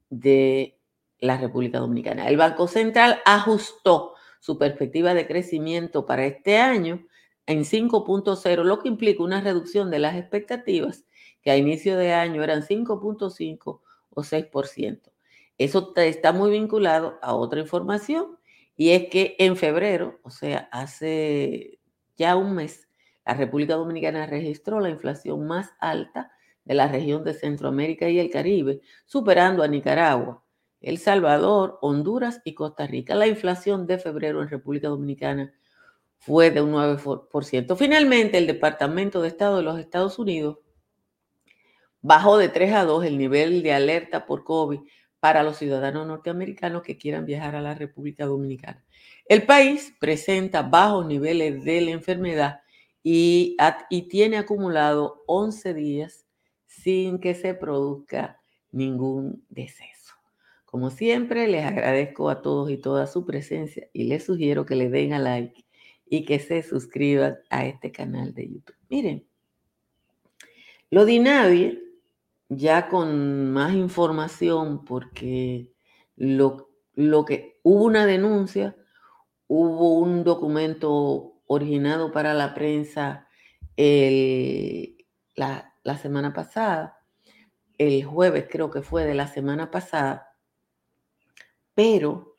de 0.10 0.80
la 1.20 1.38
República 1.38 1.78
Dominicana. 1.78 2.28
El 2.28 2.38
Banco 2.38 2.68
Central 2.68 3.22
ajustó 3.24 4.16
su 4.40 4.58
perspectiva 4.58 5.14
de 5.14 5.28
crecimiento 5.28 6.08
para 6.08 6.26
este 6.26 6.58
año 6.58 7.06
en 7.46 7.66
5.0, 7.66 8.64
lo 8.64 8.80
que 8.80 8.88
implica 8.88 9.24
una 9.24 9.42
reducción 9.42 9.92
de 9.92 10.00
las 10.00 10.16
expectativas 10.16 11.06
que 11.42 11.52
a 11.52 11.58
inicio 11.58 11.98
de 11.98 12.14
año 12.14 12.44
eran 12.44 12.62
5.5 12.64 13.82
o 14.10 14.24
6%. 14.24 15.12
Eso 15.58 15.94
está 15.96 16.32
muy 16.32 16.52
vinculado 16.52 17.20
a 17.22 17.36
otra 17.36 17.60
información 17.60 18.38
y 18.76 18.92
es 18.92 19.10
que 19.10 19.36
en 19.40 19.56
febrero, 19.56 20.20
o 20.24 20.30
sea, 20.30 20.70
hace 20.72 21.80
ya 22.18 22.36
un 22.36 22.56
mes, 22.56 22.88
la 23.26 23.34
República 23.36 23.76
Dominicana 23.76 24.26
registró 24.26 24.80
la 24.80 24.90
inflación 24.90 25.46
más 25.46 25.72
alta 25.80 26.32
de 26.66 26.74
la 26.74 26.88
región 26.88 27.24
de 27.24 27.34
Centroamérica 27.34 28.10
y 28.10 28.20
el 28.20 28.30
Caribe, 28.30 28.82
superando 29.06 29.64
a 29.64 29.68
Nicaragua. 29.68 30.44
El 30.82 30.98
Salvador, 30.98 31.78
Honduras 31.82 32.42
y 32.44 32.56
Costa 32.56 32.86
Rica. 32.88 33.16
La 33.16 33.28
inflación 33.28 33.88
de 33.88 34.00
febrero 34.00 34.42
en 34.42 34.50
República 34.50 34.90
Dominicana 34.90 35.54
fue 36.26 36.52
de 36.52 36.62
un 36.62 36.72
9%. 36.72 37.76
Finalmente, 37.76 38.38
el 38.38 38.48
Departamento 38.48 39.22
de 39.22 39.28
Estado 39.28 39.58
de 39.58 39.64
los 39.64 39.78
Estados 39.78 40.18
Unidos 40.20 40.60
bajó 42.02 42.38
de 42.38 42.48
3 42.48 42.74
a 42.76 42.86
2 42.86 43.06
el 43.06 43.18
nivel 43.18 43.62
de 43.62 43.74
alerta 43.74 44.26
por 44.26 44.46
COVID 44.46 44.80
para 45.20 45.44
los 45.44 45.58
ciudadanos 45.58 46.08
norteamericanos 46.08 46.82
que 46.82 46.98
quieran 46.98 47.26
viajar 47.26 47.58
a 47.58 47.62
la 47.62 47.76
República 47.76 48.26
Dominicana. 48.26 48.86
El 49.26 49.44
país 49.44 49.94
presenta 50.00 50.62
bajos 50.62 51.06
niveles 51.06 51.62
de 51.66 51.82
la 51.82 51.92
enfermedad 51.92 52.62
y, 53.04 53.58
y 53.90 54.04
tiene 54.08 54.38
acumulado 54.38 55.24
11 55.28 55.74
días 55.74 56.26
sin 56.66 57.20
que 57.20 57.36
se 57.36 57.54
produzca 57.54 58.40
ningún 58.72 59.46
deceso. 59.50 60.14
Como 60.64 60.90
siempre, 60.90 61.50
les 61.50 61.66
agradezco 61.66 62.30
a 62.30 62.42
todos 62.42 62.72
y 62.72 62.78
toda 62.78 63.08
su 63.08 63.26
presencia 63.26 63.90
y 63.92 64.06
les 64.06 64.24
sugiero 64.24 64.66
que 64.66 64.76
le 64.76 64.90
den 64.90 65.12
a 65.12 65.20
like 65.20 65.66
y 66.06 66.26
que 66.26 66.40
se 66.40 66.64
suscriban 66.64 67.38
a 67.50 67.66
este 67.66 67.92
canal 67.92 68.34
de 68.34 68.50
YouTube. 68.50 68.76
Miren, 68.90 69.26
lo 70.90 71.06
de 71.06 71.20
nadie, 71.20 71.84
ya 72.50 72.88
con 72.88 73.52
más 73.52 73.74
información, 73.74 74.86
porque 74.86 75.72
lo, 76.16 76.70
lo 76.94 77.26
que 77.26 77.60
hubo 77.64 77.86
una 77.86 78.06
denuncia, 78.06 78.76
hubo 79.48 79.98
un 79.98 80.24
documento 80.24 81.42
originado 81.48 82.12
para 82.12 82.34
la 82.34 82.54
prensa 82.54 83.28
la, 83.76 85.74
la 85.84 85.98
semana 85.98 86.34
pasada, 86.34 87.00
el 87.78 88.04
jueves 88.04 88.46
creo 88.50 88.70
que 88.70 88.82
fue 88.82 89.06
de 89.06 89.16
la 89.16 89.28
semana 89.28 89.72
pasada, 89.72 90.36
Pero 91.74 92.33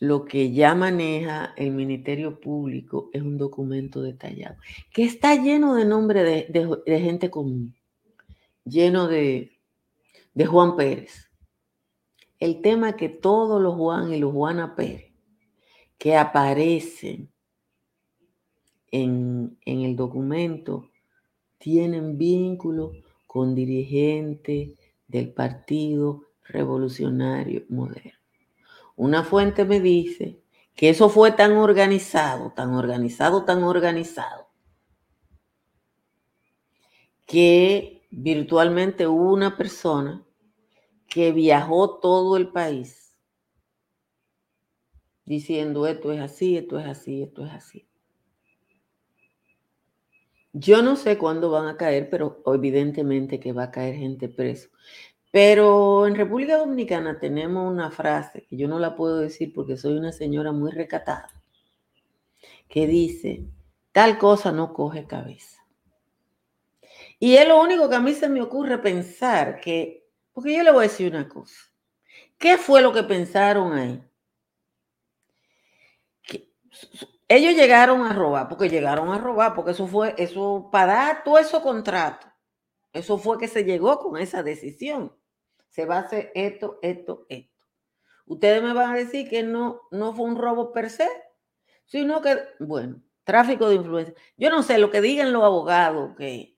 lo 0.00 0.24
que 0.24 0.50
ya 0.50 0.74
maneja 0.74 1.52
el 1.58 1.72
Ministerio 1.72 2.40
Público 2.40 3.10
es 3.12 3.20
un 3.20 3.36
documento 3.36 4.00
detallado, 4.00 4.56
que 4.92 5.04
está 5.04 5.34
lleno 5.36 5.74
de 5.74 5.84
nombres 5.84 6.50
de, 6.50 7.00
gente 7.00 7.30
común, 7.30 7.76
lleno 8.64 9.08
de, 9.08 9.52
Juan 10.48 10.74
Pérez. 10.74 11.30
El 12.38 12.62
tema 12.62 12.96
que 12.96 13.10
todos 13.10 13.60
los 13.60 13.74
Juan 13.74 14.14
y 14.14 14.18
los 14.18 14.32
Juana 14.32 14.74
Pérez 14.74 15.12
que 15.98 16.16
aparecen 16.16 17.30
en, 18.90 19.58
en 19.66 19.80
el 19.82 19.96
documento 19.96 20.88
tienen 21.58 22.16
vínculo 22.16 22.92
con 23.26 23.54
dirigentes 23.54 24.70
del 25.06 25.30
Partido 25.34 26.22
Revolucionario 26.44 27.64
Moderno. 27.68 28.19
Una 28.96 29.24
fuente 29.24 29.64
me 29.64 29.80
dice 29.80 30.40
que 30.74 30.90
eso 30.90 31.08
fue 31.08 31.32
tan 31.32 31.52
organizado, 31.52 32.52
tan 32.52 32.74
organizado, 32.74 33.44
tan 33.44 33.64
organizado, 33.64 34.48
que 37.26 38.06
virtualmente 38.10 39.06
hubo 39.06 39.32
una 39.32 39.56
persona 39.56 40.24
que 41.06 41.32
viajó 41.32 41.98
todo 41.98 42.36
el 42.36 42.48
país 42.48 43.00
diciendo 45.30 45.86
esto 45.86 46.12
es 46.12 46.20
así, 46.20 46.56
esto 46.56 46.78
es 46.78 46.86
así, 46.86 47.22
esto 47.22 47.44
es 47.44 47.52
así. 47.52 47.86
Yo 50.52 50.82
no 50.82 50.96
sé 50.96 51.18
cuándo 51.18 51.52
van 51.52 51.68
a 51.68 51.76
caer, 51.76 52.10
pero 52.10 52.42
evidentemente 52.46 53.38
que 53.38 53.52
va 53.52 53.64
a 53.64 53.70
caer 53.70 53.94
gente 53.94 54.28
preso. 54.28 54.70
Pero 55.30 56.06
en 56.06 56.16
República 56.16 56.56
Dominicana 56.56 57.18
tenemos 57.18 57.70
una 57.70 57.90
frase 57.90 58.46
que 58.48 58.56
yo 58.56 58.66
no 58.66 58.78
la 58.78 58.96
puedo 58.96 59.18
decir 59.18 59.52
porque 59.54 59.76
soy 59.76 59.96
una 59.96 60.12
señora 60.12 60.50
muy 60.50 60.72
recatada, 60.72 61.28
que 62.68 62.86
dice, 62.86 63.44
tal 63.92 64.18
cosa 64.18 64.50
no 64.50 64.72
coge 64.72 65.06
cabeza. 65.06 65.64
Y 67.20 67.36
es 67.36 67.46
lo 67.46 67.60
único 67.60 67.88
que 67.88 67.96
a 67.96 68.00
mí 68.00 68.14
se 68.14 68.28
me 68.28 68.42
ocurre 68.42 68.78
pensar 68.78 69.60
que, 69.60 70.08
porque 70.32 70.56
yo 70.56 70.62
le 70.62 70.72
voy 70.72 70.86
a 70.86 70.88
decir 70.88 71.12
una 71.12 71.28
cosa, 71.28 71.70
¿qué 72.38 72.58
fue 72.58 72.82
lo 72.82 72.92
que 72.92 73.02
pensaron 73.04 73.72
ahí? 73.74 74.02
ellos 77.30 77.54
llegaron 77.54 78.02
a 78.02 78.12
robar, 78.12 78.48
porque 78.48 78.68
llegaron 78.68 79.10
a 79.10 79.18
robar, 79.18 79.54
porque 79.54 79.70
eso 79.70 79.86
fue, 79.86 80.16
eso, 80.18 80.68
para 80.72 80.94
dar 80.94 81.22
todo 81.22 81.38
eso 81.38 81.62
contrato, 81.62 82.26
eso 82.92 83.18
fue 83.18 83.38
que 83.38 83.46
se 83.46 83.62
llegó 83.62 84.00
con 84.00 84.20
esa 84.20 84.42
decisión. 84.42 85.14
Se 85.70 85.86
va 85.86 85.96
a 85.96 86.00
hacer 86.00 86.30
esto, 86.34 86.78
esto, 86.82 87.26
esto. 87.28 87.64
Ustedes 88.26 88.62
me 88.62 88.74
van 88.74 88.92
a 88.92 88.96
decir 88.96 89.28
que 89.28 89.42
no, 89.42 89.80
no 89.90 90.14
fue 90.14 90.26
un 90.26 90.36
robo 90.36 90.72
per 90.72 90.90
se, 90.90 91.08
sino 91.86 92.20
que, 92.20 92.38
bueno, 92.60 93.02
tráfico 93.24 93.68
de 93.68 93.76
influencia. 93.76 94.14
Yo 94.36 94.50
no 94.50 94.62
sé 94.62 94.78
lo 94.78 94.90
que 94.90 95.00
digan 95.00 95.32
los 95.32 95.42
abogados, 95.42 96.14
que, 96.16 96.56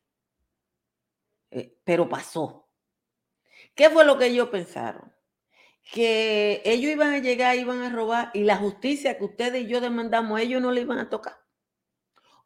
eh, 1.50 1.78
pero 1.84 2.08
pasó. 2.08 2.68
¿Qué 3.74 3.88
fue 3.88 4.04
lo 4.04 4.18
que 4.18 4.26
ellos 4.26 4.48
pensaron? 4.48 5.12
que 5.82 6.62
ellos 6.64 6.92
iban 6.92 7.12
a 7.12 7.18
llegar, 7.18 7.56
iban 7.56 7.82
a 7.82 7.90
robar 7.90 8.30
y 8.34 8.44
la 8.44 8.56
justicia 8.56 9.18
que 9.18 9.24
ustedes 9.24 9.64
y 9.64 9.66
yo 9.66 9.80
demandamos, 9.80 10.40
ellos 10.40 10.62
no 10.62 10.70
le 10.70 10.82
iban 10.82 10.98
a 10.98 11.10
tocar. 11.10 11.38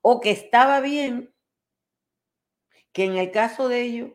O 0.01 0.21
que 0.21 0.31
estaba 0.31 0.81
bien 0.81 1.35
que 2.93 3.05
en 3.05 3.17
el 3.17 3.31
caso 3.31 3.69
de 3.69 3.83
ellos 3.83 4.11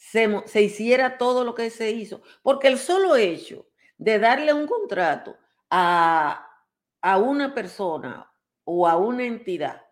se, 0.00 0.62
hiciera 0.62 1.18
todo 1.18 1.44
lo 1.44 1.54
que 1.54 1.68
se 1.68 1.90
hizo. 1.90 2.22
Porque 2.42 2.68
el 2.68 2.78
solo 2.78 3.16
hecho 3.16 3.66
de 3.98 4.18
darle 4.18 4.54
un 4.54 4.66
contrato 4.66 5.36
a, 5.68 6.48
a 7.02 7.18
una 7.18 7.54
persona 7.54 8.32
o 8.64 8.88
a 8.88 8.96
una 8.96 9.24
entidad 9.24 9.86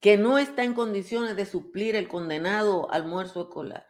que 0.00 0.18
no 0.18 0.38
está 0.38 0.64
en 0.64 0.74
condiciones 0.74 1.36
de 1.36 1.46
suplir 1.46 1.94
el 1.94 2.08
condenado 2.08 2.90
almuerzo 2.90 3.42
escolar, 3.42 3.86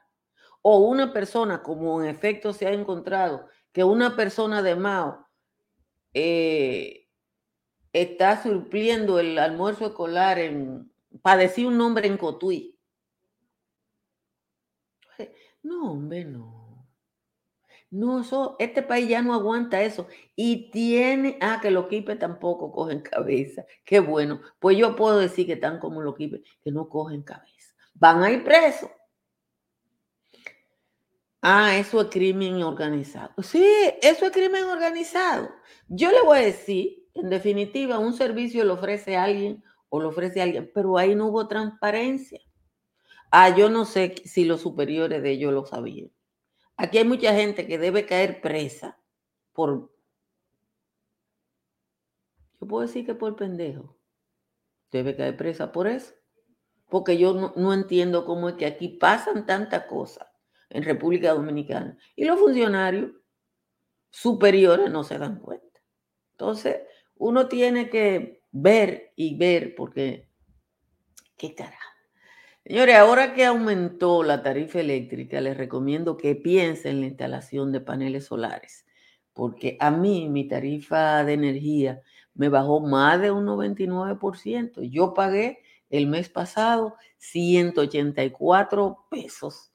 o 0.60 0.80
una 0.80 1.14
persona, 1.14 1.62
como 1.62 2.02
en 2.02 2.08
efecto 2.10 2.52
se 2.52 2.66
ha 2.66 2.72
encontrado, 2.72 3.48
que 3.72 3.82
una 3.82 4.14
persona 4.14 4.60
de 4.60 4.76
Mao 4.76 5.26
eh, 6.12 7.08
está 7.94 8.42
supliendo 8.42 9.18
el 9.18 9.38
almuerzo 9.38 9.86
escolar 9.86 10.38
en, 10.38 10.92
para 11.22 11.40
decir 11.40 11.66
un 11.66 11.78
nombre 11.78 12.06
en 12.06 12.18
Cotuí. 12.18 12.71
No, 15.62 15.92
hombre, 15.92 16.24
no. 16.24 16.88
No, 17.90 18.20
eso, 18.22 18.56
este 18.58 18.82
país 18.82 19.08
ya 19.08 19.22
no 19.22 19.34
aguanta 19.34 19.82
eso. 19.82 20.08
Y 20.34 20.70
tiene, 20.70 21.38
ah, 21.40 21.58
que 21.60 21.70
los 21.70 21.86
quipes 21.88 22.18
tampoco 22.18 22.72
cogen 22.72 23.00
cabeza. 23.00 23.64
Qué 23.84 24.00
bueno. 24.00 24.40
Pues 24.58 24.78
yo 24.78 24.96
puedo 24.96 25.18
decir 25.18 25.46
que 25.46 25.52
están 25.54 25.78
como 25.78 26.00
los 26.00 26.16
quipes, 26.16 26.40
que 26.64 26.72
no 26.72 26.88
cogen 26.88 27.22
cabeza. 27.22 27.74
Van 27.94 28.22
a 28.22 28.30
ir 28.32 28.42
presos. 28.44 28.90
Ah, 31.42 31.76
eso 31.76 32.00
es 32.00 32.08
crimen 32.08 32.62
organizado. 32.62 33.30
Sí, 33.42 33.64
eso 34.00 34.26
es 34.26 34.32
crimen 34.32 34.64
organizado. 34.64 35.50
Yo 35.88 36.10
le 36.10 36.22
voy 36.22 36.38
a 36.38 36.42
decir, 36.42 37.04
en 37.14 37.30
definitiva, 37.30 37.98
un 37.98 38.14
servicio 38.14 38.64
lo 38.64 38.74
ofrece 38.74 39.16
alguien 39.16 39.62
o 39.88 40.00
lo 40.00 40.10
ofrece 40.10 40.40
alguien, 40.40 40.70
pero 40.72 40.96
ahí 40.96 41.14
no 41.16 41.26
hubo 41.26 41.48
transparencia. 41.48 42.40
Ah, 43.34 43.48
yo 43.56 43.70
no 43.70 43.86
sé 43.86 44.14
si 44.26 44.44
los 44.44 44.60
superiores 44.60 45.22
de 45.22 45.30
ellos 45.30 45.54
lo 45.54 45.64
sabían. 45.64 46.10
Aquí 46.76 46.98
hay 46.98 47.04
mucha 47.04 47.34
gente 47.34 47.66
que 47.66 47.78
debe 47.78 48.04
caer 48.04 48.42
presa 48.42 49.00
por... 49.54 49.90
Yo 52.60 52.68
puedo 52.68 52.86
decir 52.86 53.06
que 53.06 53.14
por 53.14 53.34
pendejo. 53.34 53.96
Debe 54.90 55.16
caer 55.16 55.34
presa 55.38 55.72
por 55.72 55.86
eso. 55.86 56.12
Porque 56.90 57.16
yo 57.16 57.32
no, 57.32 57.54
no 57.56 57.72
entiendo 57.72 58.26
cómo 58.26 58.50
es 58.50 58.56
que 58.56 58.66
aquí 58.66 58.88
pasan 58.88 59.46
tantas 59.46 59.86
cosas 59.86 60.28
en 60.68 60.82
República 60.82 61.32
Dominicana. 61.32 61.96
Y 62.14 62.26
los 62.26 62.38
funcionarios 62.38 63.12
superiores 64.10 64.90
no 64.90 65.04
se 65.04 65.16
dan 65.16 65.40
cuenta. 65.40 65.80
Entonces, 66.32 66.82
uno 67.14 67.48
tiene 67.48 67.88
que 67.88 68.42
ver 68.50 69.14
y 69.16 69.38
ver 69.38 69.74
porque, 69.74 70.28
qué 71.38 71.54
carajo. 71.54 71.91
Señores, 72.64 72.96
ahora 72.96 73.34
que 73.34 73.44
aumentó 73.44 74.22
la 74.22 74.42
tarifa 74.42 74.78
eléctrica, 74.78 75.40
les 75.40 75.56
recomiendo 75.56 76.16
que 76.16 76.36
piensen 76.36 76.92
en 76.92 77.00
la 77.00 77.06
instalación 77.06 77.72
de 77.72 77.80
paneles 77.80 78.26
solares, 78.26 78.86
porque 79.32 79.76
a 79.80 79.90
mí 79.90 80.28
mi 80.28 80.46
tarifa 80.46 81.24
de 81.24 81.32
energía 81.32 82.02
me 82.34 82.48
bajó 82.48 82.78
más 82.80 83.20
de 83.20 83.32
un 83.32 83.46
99%. 83.46 84.80
Yo 84.88 85.12
pagué 85.12 85.58
el 85.90 86.06
mes 86.06 86.28
pasado 86.28 86.94
184 87.18 89.06
pesos 89.10 89.72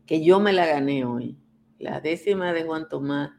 que 0.09 0.25
yo 0.25 0.41
me 0.41 0.55
la 0.55 0.67
gané 0.67 1.05
hoy. 1.05 1.37
La 1.79 2.01
décima 2.01 2.55
de 2.55 2.65
Juan 2.65 2.89
Tomás 2.89 3.31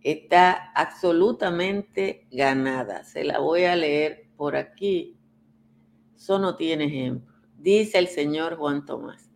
está 0.00 0.70
absolutamente 0.76 2.28
ganada. 2.30 3.02
Se 3.02 3.24
la 3.24 3.40
voy 3.40 3.64
a 3.64 3.74
leer 3.74 4.28
por 4.36 4.54
aquí. 4.54 5.18
Eso 6.16 6.38
no 6.38 6.54
tiene 6.54 6.84
ejemplo. 6.84 7.34
Dice 7.58 7.98
el 7.98 8.06
señor 8.06 8.56
Juan 8.56 8.86
Tomás. 8.86 9.28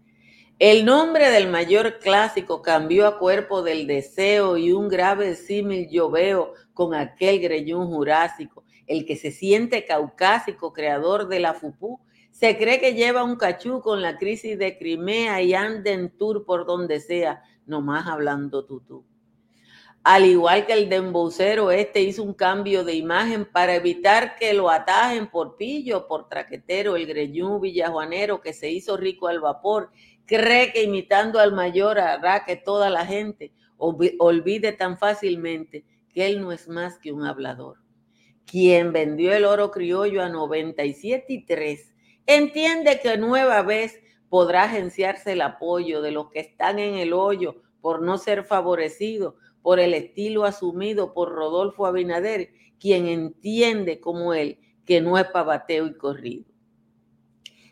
El 0.60 0.84
nombre 0.84 1.30
del 1.30 1.48
mayor 1.48 1.98
clásico 1.98 2.62
cambió 2.62 3.08
a 3.08 3.18
cuerpo 3.18 3.62
del 3.62 3.88
deseo 3.88 4.56
y 4.56 4.70
un 4.70 4.88
grave 4.88 5.34
símil 5.34 5.88
yo 5.90 6.10
veo 6.10 6.54
con 6.74 6.94
aquel 6.94 7.40
greñón 7.40 7.88
jurásico, 7.88 8.62
el 8.86 9.04
que 9.04 9.16
se 9.16 9.32
siente 9.32 9.84
caucásico, 9.84 10.72
creador 10.72 11.26
de 11.26 11.40
la 11.40 11.54
FUPU, 11.54 12.00
se 12.38 12.56
cree 12.56 12.78
que 12.78 12.94
lleva 12.94 13.24
un 13.24 13.34
cachú 13.34 13.80
con 13.80 14.00
la 14.00 14.16
crisis 14.16 14.56
de 14.56 14.78
Crimea 14.78 15.42
y 15.42 15.54
anda 15.54 15.90
en 15.90 16.16
tour 16.16 16.44
por 16.44 16.66
donde 16.66 17.00
sea, 17.00 17.42
nomás 17.66 18.06
hablando 18.06 18.64
tutú. 18.64 19.04
Al 20.04 20.24
igual 20.24 20.64
que 20.64 20.74
el 20.74 20.88
dembocero, 20.88 21.72
este 21.72 22.00
hizo 22.00 22.22
un 22.22 22.34
cambio 22.34 22.84
de 22.84 22.94
imagen 22.94 23.44
para 23.44 23.74
evitar 23.74 24.36
que 24.36 24.52
lo 24.54 24.70
atajen 24.70 25.26
por 25.26 25.56
pillo, 25.56 26.06
por 26.06 26.28
traquetero, 26.28 26.94
el 26.94 27.06
greñú 27.06 27.58
villajuanero 27.58 28.40
que 28.40 28.52
se 28.52 28.70
hizo 28.70 28.96
rico 28.96 29.26
al 29.26 29.40
vapor 29.40 29.90
cree 30.24 30.72
que 30.72 30.84
imitando 30.84 31.40
al 31.40 31.52
mayor 31.52 31.98
hará 31.98 32.44
que 32.44 32.54
toda 32.54 32.88
la 32.88 33.04
gente 33.04 33.52
olvide 33.76 34.70
tan 34.70 34.96
fácilmente 34.96 35.84
que 36.08 36.26
él 36.26 36.40
no 36.40 36.52
es 36.52 36.68
más 36.68 37.00
que 37.00 37.10
un 37.10 37.24
hablador. 37.24 37.78
Quien 38.46 38.92
vendió 38.92 39.32
el 39.32 39.44
oro 39.44 39.72
criollo 39.72 40.22
a 40.22 40.28
97 40.28 41.24
y 41.30 41.44
3 41.44 41.94
entiende 42.28 43.00
que 43.00 43.16
nueva 43.16 43.62
vez 43.62 44.00
podrá 44.28 44.64
agenciarse 44.64 45.32
el 45.32 45.40
apoyo 45.40 46.02
de 46.02 46.12
los 46.12 46.30
que 46.30 46.40
están 46.40 46.78
en 46.78 46.94
el 46.94 47.14
hoyo 47.14 47.62
por 47.80 48.02
no 48.02 48.18
ser 48.18 48.44
favorecidos 48.44 49.34
por 49.62 49.80
el 49.80 49.94
estilo 49.94 50.44
asumido 50.44 51.14
por 51.14 51.30
Rodolfo 51.30 51.86
Abinader, 51.86 52.50
quien 52.78 53.08
entiende 53.08 53.98
como 53.98 54.34
él 54.34 54.60
que 54.84 55.00
no 55.00 55.18
es 55.18 55.24
pabateo 55.24 55.86
y 55.86 55.96
corrido. 55.96 56.44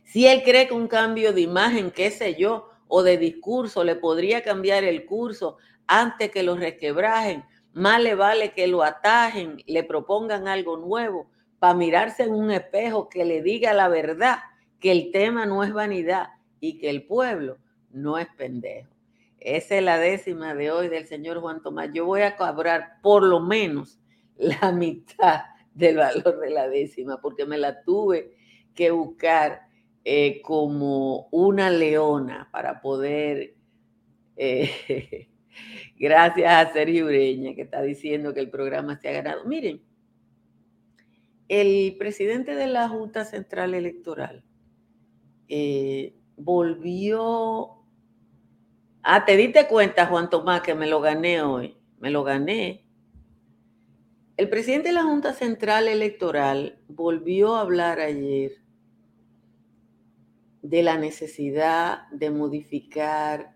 Si 0.04 0.26
él 0.26 0.42
cree 0.42 0.66
que 0.66 0.74
un 0.74 0.88
cambio 0.88 1.34
de 1.34 1.42
imagen, 1.42 1.90
qué 1.90 2.10
sé 2.10 2.34
yo, 2.34 2.70
o 2.88 3.02
de 3.02 3.18
discurso 3.18 3.84
le 3.84 3.96
podría 3.96 4.42
cambiar 4.42 4.84
el 4.84 5.04
curso 5.04 5.58
antes 5.86 6.30
que 6.30 6.42
lo 6.42 6.56
resquebrajen, 6.56 7.44
más 7.74 8.02
le 8.02 8.14
vale 8.14 8.52
que 8.52 8.66
lo 8.66 8.82
atajen, 8.82 9.62
le 9.66 9.84
propongan 9.84 10.48
algo 10.48 10.78
nuevo, 10.78 11.28
para 11.58 11.74
mirarse 11.74 12.24
en 12.24 12.34
un 12.34 12.50
espejo 12.50 13.08
que 13.08 13.24
le 13.24 13.42
diga 13.42 13.72
la 13.72 13.88
verdad, 13.88 14.38
que 14.80 14.92
el 14.92 15.10
tema 15.10 15.46
no 15.46 15.64
es 15.64 15.72
vanidad 15.72 16.28
y 16.60 16.78
que 16.78 16.90
el 16.90 17.06
pueblo 17.06 17.58
no 17.90 18.18
es 18.18 18.28
pendejo. 18.36 18.96
Esa 19.40 19.76
es 19.76 19.82
la 19.82 19.98
décima 19.98 20.54
de 20.54 20.70
hoy 20.70 20.88
del 20.88 21.06
señor 21.06 21.40
Juan 21.40 21.62
Tomás. 21.62 21.90
Yo 21.92 22.04
voy 22.04 22.22
a 22.22 22.36
cobrar 22.36 23.00
por 23.02 23.22
lo 23.22 23.40
menos 23.40 24.00
la 24.36 24.72
mitad 24.72 25.42
del 25.74 25.96
valor 25.96 26.40
de 26.40 26.50
la 26.50 26.68
décima, 26.68 27.20
porque 27.20 27.44
me 27.44 27.58
la 27.58 27.82
tuve 27.82 28.34
que 28.74 28.90
buscar 28.90 29.62
eh, 30.04 30.40
como 30.42 31.28
una 31.30 31.70
leona 31.70 32.48
para 32.52 32.80
poder, 32.80 33.54
eh, 34.36 35.28
gracias 35.98 36.52
a 36.52 36.72
Sergio 36.72 37.06
Ureña 37.06 37.54
que 37.54 37.62
está 37.62 37.82
diciendo 37.82 38.32
que 38.32 38.40
el 38.40 38.50
programa 38.50 38.98
se 38.98 39.08
ha 39.08 39.12
ganado. 39.12 39.44
Miren, 39.44 39.82
el 41.48 41.96
presidente 41.98 42.54
de 42.54 42.66
la 42.66 42.88
Junta 42.88 43.24
Central 43.24 43.74
Electoral 43.74 44.44
eh, 45.48 46.16
volvió... 46.36 47.72
Ah, 49.02 49.24
te 49.24 49.36
diste 49.36 49.68
cuenta, 49.68 50.06
Juan 50.06 50.30
Tomás, 50.30 50.62
que 50.62 50.74
me 50.74 50.86
lo 50.86 51.00
gané 51.00 51.42
hoy. 51.42 51.76
Me 52.00 52.10
lo 52.10 52.24
gané. 52.24 52.84
El 54.36 54.48
presidente 54.50 54.88
de 54.88 54.94
la 54.94 55.04
Junta 55.04 55.32
Central 55.32 55.88
Electoral 55.88 56.80
volvió 56.88 57.54
a 57.54 57.60
hablar 57.60 58.00
ayer 58.00 58.52
de 60.60 60.82
la 60.82 60.98
necesidad 60.98 62.08
de 62.10 62.30
modificar 62.30 63.54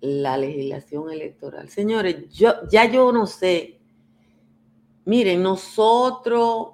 la 0.00 0.36
legislación 0.36 1.10
electoral. 1.10 1.70
Señores, 1.70 2.30
yo 2.30 2.52
ya 2.70 2.84
yo 2.84 3.10
no 3.10 3.26
sé. 3.26 3.80
Miren, 5.06 5.42
nosotros 5.42 6.73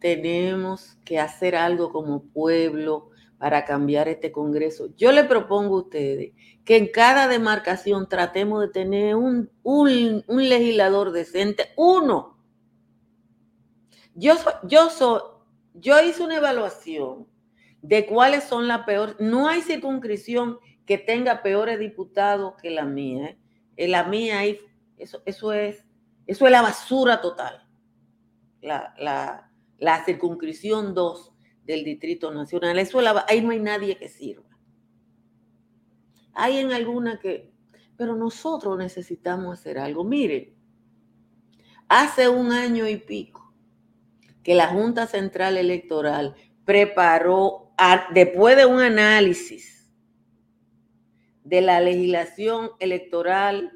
tenemos 0.00 0.98
que 1.04 1.18
hacer 1.18 1.54
algo 1.54 1.92
como 1.92 2.24
pueblo 2.24 3.10
para 3.38 3.64
cambiar 3.64 4.08
este 4.08 4.32
Congreso. 4.32 4.88
Yo 4.96 5.12
le 5.12 5.24
propongo 5.24 5.76
a 5.76 5.82
ustedes 5.82 6.32
que 6.64 6.76
en 6.76 6.88
cada 6.88 7.28
demarcación 7.28 8.08
tratemos 8.08 8.60
de 8.62 8.68
tener 8.68 9.14
un, 9.14 9.50
un, 9.62 10.24
legislador 10.48 11.12
decente, 11.12 11.70
uno. 11.76 12.38
Yo, 14.14 14.34
yo, 14.64 14.90
soy, 14.90 15.20
yo 15.74 16.02
hice 16.02 16.22
una 16.22 16.36
evaluación 16.36 17.26
de 17.80 18.06
cuáles 18.06 18.44
son 18.44 18.68
las 18.68 18.84
peores. 18.84 19.16
No 19.20 19.48
hay 19.48 19.62
circunscripción 19.62 20.58
que 20.84 20.98
tenga 20.98 21.42
peores 21.42 21.78
diputados 21.78 22.54
que 22.60 22.70
la 22.70 22.84
mía. 22.84 23.36
¿eh? 23.76 23.88
La 23.88 24.04
mía 24.04 24.44
eso, 24.98 25.22
eso, 25.24 25.52
es, 25.52 25.84
eso 26.26 26.44
es 26.44 26.52
la 26.52 26.62
basura 26.62 27.20
total. 27.20 27.66
La, 28.60 28.94
la, 28.98 29.49
la 29.80 30.04
circunscripción 30.04 30.94
2 30.94 31.32
del 31.64 31.84
Distrito 31.84 32.32
Nacional. 32.32 32.78
Eso 32.78 33.00
ahí 33.26 33.40
no 33.40 33.50
hay 33.50 33.60
nadie 33.60 33.96
que 33.96 34.08
sirva. 34.08 34.48
Hay 36.32 36.58
en 36.58 36.72
alguna 36.72 37.18
que, 37.18 37.52
pero 37.96 38.14
nosotros 38.14 38.78
necesitamos 38.78 39.58
hacer 39.58 39.78
algo. 39.78 40.04
Miren, 40.04 40.54
hace 41.88 42.28
un 42.28 42.52
año 42.52 42.86
y 42.88 42.96
pico 42.96 43.52
que 44.42 44.54
la 44.54 44.68
Junta 44.68 45.06
Central 45.06 45.56
Electoral 45.56 46.34
preparó 46.64 47.72
después 48.12 48.56
de 48.56 48.66
un 48.66 48.80
análisis 48.80 49.90
de 51.42 51.62
la 51.62 51.80
legislación 51.80 52.70
electoral, 52.78 53.72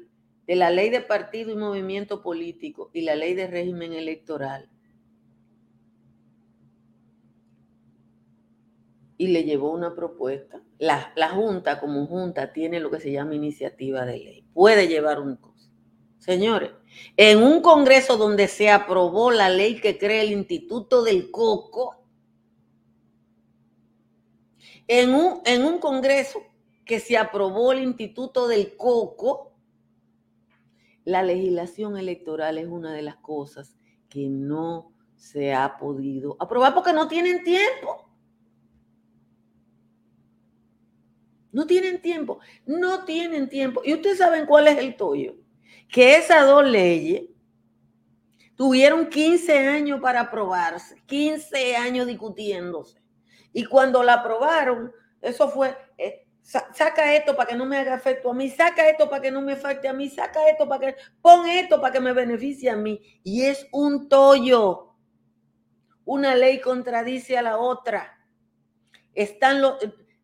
de 0.47 0.55
la 0.55 0.69
ley 0.69 0.89
de 0.89 1.01
partido 1.01 1.51
y 1.51 1.55
movimiento 1.55 2.21
político 2.21 2.91
y 2.93 3.01
la 3.01 3.15
ley 3.15 3.33
de 3.33 3.47
régimen 3.47 3.93
electoral, 3.93 4.69
y 9.17 9.27
le 9.27 9.43
llevó 9.43 9.71
una 9.71 9.95
propuesta. 9.95 10.61
La, 10.77 11.13
la, 11.15 11.29
Junta 11.29 11.79
como 11.79 12.05
Junta 12.07 12.51
tiene 12.53 12.79
lo 12.79 12.91
que 12.91 12.99
se 12.99 13.11
llama 13.11 13.35
iniciativa 13.35 14.05
de 14.05 14.17
ley. 14.17 14.45
Puede 14.53 14.87
llevar 14.87 15.19
una 15.19 15.39
cosa. 15.39 15.69
Señores, 16.17 16.71
en 17.17 17.43
un 17.43 17.61
Congreso 17.61 18.17
donde 18.17 18.47
se 18.47 18.69
aprobó 18.69 19.31
la 19.31 19.49
ley 19.49 19.79
que 19.79 19.97
crea 19.97 20.21
el 20.21 20.31
Instituto 20.31 21.03
del 21.03 21.31
Coco, 21.31 22.05
en 24.87 25.13
un, 25.13 25.41
en 25.45 25.63
un 25.63 25.79
congreso 25.79 26.43
que 26.85 26.99
se 26.99 27.17
aprobó 27.17 27.71
el 27.71 27.83
Instituto 27.83 28.47
del 28.47 28.75
Coco, 28.77 29.53
la 31.03 31.23
legislación 31.23 31.97
electoral 31.97 32.57
es 32.57 32.67
una 32.67 32.93
de 32.93 33.01
las 33.01 33.15
cosas 33.17 33.75
que 34.09 34.29
no 34.29 34.93
se 35.15 35.53
ha 35.53 35.77
podido 35.77 36.35
aprobar 36.39 36.73
porque 36.73 36.93
no 36.93 37.07
tienen 37.07 37.43
tiempo. 37.43 38.04
No 41.55 41.65
tienen 41.65 42.01
tiempo, 42.01 42.39
no 42.65 43.05
tienen 43.05 43.47
tiempo. 43.47 43.81
Y 43.85 43.93
ustedes 43.93 44.17
saben 44.17 44.45
cuál 44.45 44.67
es 44.67 44.77
el 44.77 44.97
tuyo. 44.97 45.35
Que 45.87 46.17
esas 46.17 46.45
dos 46.45 46.65
leyes 46.65 47.29
tuvieron 48.57 49.07
15 49.07 49.57
años 49.69 50.01
para 50.01 50.19
aprobarse, 50.19 51.01
15 51.05 51.77
años 51.77 52.07
discutiéndose. 52.07 53.01
Y 53.53 53.63
cuando 53.63 54.03
la 54.03 54.15
aprobaron, 54.15 54.91
eso 55.21 55.47
fue, 55.47 55.77
eh, 55.97 56.27
saca 56.41 57.15
esto 57.15 57.37
para 57.37 57.47
que 57.47 57.55
no 57.55 57.65
me 57.65 57.77
haga 57.77 57.95
efecto 57.95 58.31
a 58.31 58.33
mí, 58.33 58.49
saca 58.49 58.89
esto 58.89 59.09
para 59.09 59.21
que 59.21 59.31
no 59.31 59.39
me 59.41 59.53
afecte 59.53 59.87
a 59.87 59.93
mí, 59.93 60.09
saca 60.09 60.49
esto 60.49 60.67
para 60.67 60.87
que, 60.87 61.01
pon 61.21 61.47
esto 61.47 61.79
para 61.79 61.93
que 61.93 62.01
me 62.01 62.11
beneficie 62.11 62.69
a 62.69 62.75
mí. 62.75 62.99
Y 63.23 63.43
es 63.43 63.65
un 63.71 64.09
tollo. 64.09 64.93
Una 66.03 66.35
ley 66.35 66.59
contradice 66.59 67.37
a 67.37 67.41
la 67.41 67.57
otra. 67.59 68.11
Están 69.13 69.61
los, 69.61 69.77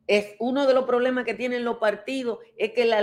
es 0.08 0.36
uno 0.40 0.68
de 0.68 0.74
los 0.74 0.86
problemas 0.86 1.26
que 1.26 1.34
tienen 1.34 1.64
los 1.64 1.78
partidos, 1.78 2.40
es 2.58 2.72
que 2.72 2.86
la, 2.86 3.02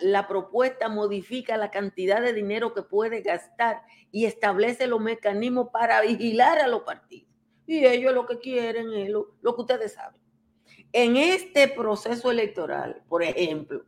la, 0.00 0.28
propuesta 0.28 0.88
modifica 0.88 1.56
la 1.56 1.70
cantidad 1.70 2.20
de 2.20 2.32
dinero 2.32 2.74
que 2.74 2.82
puede 2.82 3.22
gastar 3.22 3.82
y 4.12 4.26
establece 4.26 4.86
los 4.86 5.00
mecanismos 5.00 5.68
para 5.72 6.02
vigilar 6.02 6.58
a 6.58 6.68
los 6.68 6.82
partidos. 6.82 7.28
Y 7.66 7.84
ellos 7.84 8.12
lo 8.12 8.26
que 8.26 8.38
quieren 8.38 8.92
es 8.92 9.08
lo, 9.08 9.34
lo 9.40 9.54
que 9.56 9.62
ustedes 9.62 9.94
saben. 9.94 10.20
En 10.92 11.16
este 11.16 11.68
proceso 11.68 12.30
electoral, 12.30 13.02
por 13.08 13.22
ejemplo, 13.22 13.84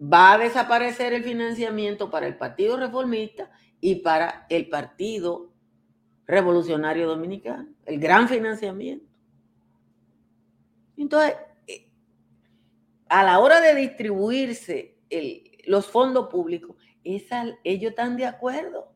va 0.00 0.32
a 0.32 0.38
desaparecer 0.38 1.12
el 1.12 1.24
financiamiento 1.24 2.10
para 2.10 2.26
el 2.26 2.36
Partido 2.36 2.76
Reformista 2.76 3.50
y 3.80 3.96
para 3.96 4.46
el 4.48 4.68
Partido 4.68 5.52
Revolucionario 6.26 7.08
Dominicano, 7.08 7.68
el 7.86 7.98
gran 7.98 8.28
financiamiento. 8.28 9.11
Entonces, 11.02 11.36
eh, 11.66 11.90
a 13.08 13.24
la 13.24 13.40
hora 13.40 13.60
de 13.60 13.74
distribuirse 13.74 15.00
los 15.64 15.86
fondos 15.86 16.28
públicos, 16.28 16.76
ellos 17.02 17.90
están 17.90 18.16
de 18.16 18.24
acuerdo. 18.24 18.94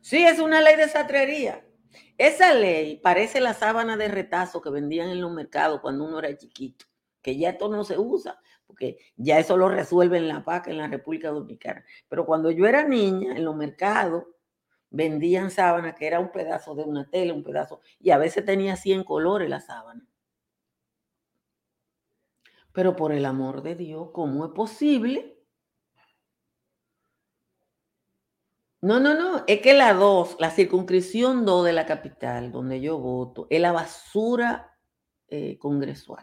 Sí, 0.00 0.24
es 0.24 0.40
una 0.40 0.62
ley 0.62 0.76
de 0.76 0.88
satrería. 0.88 1.62
Esa 2.16 2.54
ley 2.54 2.96
parece 2.96 3.40
la 3.40 3.52
sábana 3.52 3.98
de 3.98 4.08
retazo 4.08 4.62
que 4.62 4.70
vendían 4.70 5.10
en 5.10 5.20
los 5.20 5.32
mercados 5.32 5.80
cuando 5.82 6.04
uno 6.06 6.18
era 6.18 6.34
chiquito, 6.34 6.86
que 7.20 7.36
ya 7.36 7.50
esto 7.50 7.68
no 7.68 7.84
se 7.84 7.98
usa, 7.98 8.40
porque 8.66 8.98
ya 9.16 9.38
eso 9.38 9.58
lo 9.58 9.68
resuelve 9.68 10.16
en 10.16 10.28
la 10.28 10.42
PAC, 10.44 10.68
en 10.68 10.78
la 10.78 10.88
República 10.88 11.28
Dominicana. 11.28 11.84
Pero 12.08 12.24
cuando 12.24 12.50
yo 12.50 12.66
era 12.66 12.88
niña, 12.88 13.36
en 13.36 13.44
los 13.44 13.54
mercados 13.54 14.24
vendían 14.88 15.50
sábanas 15.50 15.94
que 15.94 16.06
era 16.06 16.20
un 16.20 16.32
pedazo 16.32 16.74
de 16.74 16.84
una 16.84 17.08
tela, 17.10 17.34
un 17.34 17.44
pedazo, 17.44 17.82
y 18.00 18.12
a 18.12 18.18
veces 18.18 18.46
tenía 18.46 18.76
100 18.76 19.04
colores 19.04 19.50
la 19.50 19.60
sábana. 19.60 20.06
Pero 22.74 22.94
por 22.94 23.12
el 23.12 23.24
amor 23.24 23.62
de 23.62 23.74
Dios, 23.76 24.10
¿cómo 24.12 24.44
es 24.44 24.50
posible 24.52 25.34
No, 28.84 29.00
no, 29.00 29.14
no, 29.14 29.44
es 29.46 29.62
que 29.62 29.72
la 29.72 29.94
2, 29.94 30.36
la 30.40 30.50
circunscripción 30.50 31.46
2 31.46 31.64
de 31.64 31.72
la 31.72 31.86
capital, 31.86 32.52
donde 32.52 32.82
yo 32.82 32.98
voto, 32.98 33.46
es 33.48 33.58
la 33.58 33.72
basura 33.72 34.76
eh, 35.28 35.56
congresual. 35.58 36.22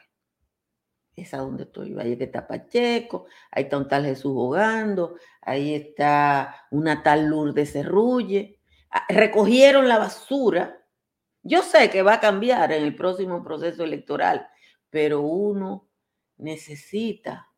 Esa 1.16 1.38
donde 1.38 1.64
estoy. 1.64 1.98
Ahí 2.00 2.16
está 2.20 2.46
Pacheco, 2.48 3.26
ahí 3.50 3.64
está 3.64 3.80
un 3.80 3.88
tal 3.88 4.06
Jesús 4.06 4.34
Jugando, 4.34 5.16
ahí 5.42 5.74
está 5.74 6.68
una 6.70 7.02
tal 7.02 7.26
Lourdes 7.26 7.74
Cerrulle. 7.74 8.60
Ah, 8.92 9.06
recogieron 9.10 9.88
la 9.88 9.98
basura. 9.98 10.86
Yo 11.42 11.64
sé 11.64 11.90
que 11.90 12.04
va 12.04 12.14
a 12.14 12.20
cambiar 12.20 12.74
en 12.74 12.84
el 12.84 12.96
próximo 12.96 13.44
proceso 13.44 13.84
electoral, 13.84 14.48
pero 14.92 15.22
uno 15.22 15.90
necesita 16.42 17.50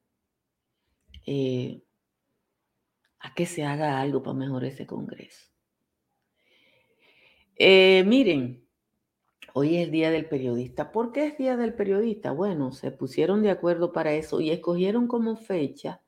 eh, 1.26 1.82
a 3.19 3.34
que 3.34 3.46
se 3.46 3.63
haga 3.63 4.00
algo 4.00 4.22
para 4.22 4.36
mejorar 4.36 4.69
ese 4.69 4.86
Congreso. 4.86 5.48
Eh, 7.56 8.04
miren, 8.06 8.67
hoy 9.54 9.78
es 9.78 9.91
Día 9.91 10.12
del 10.12 10.28
Periodista. 10.28 10.91
¿Por 10.91 11.12
qué 11.12 11.28
es 11.28 11.38
Día 11.38 11.56
del 11.56 11.74
Periodista? 11.74 12.32
Bueno, 12.32 12.72
se 12.72 12.91
pusieron 12.91 13.41
de 13.41 13.52
acuerdo 13.52 13.93
para 13.93 14.13
eso 14.13 14.41
y 14.41 14.52
escogieron 14.52 15.08
como 15.08 15.38
fecha 15.38 16.02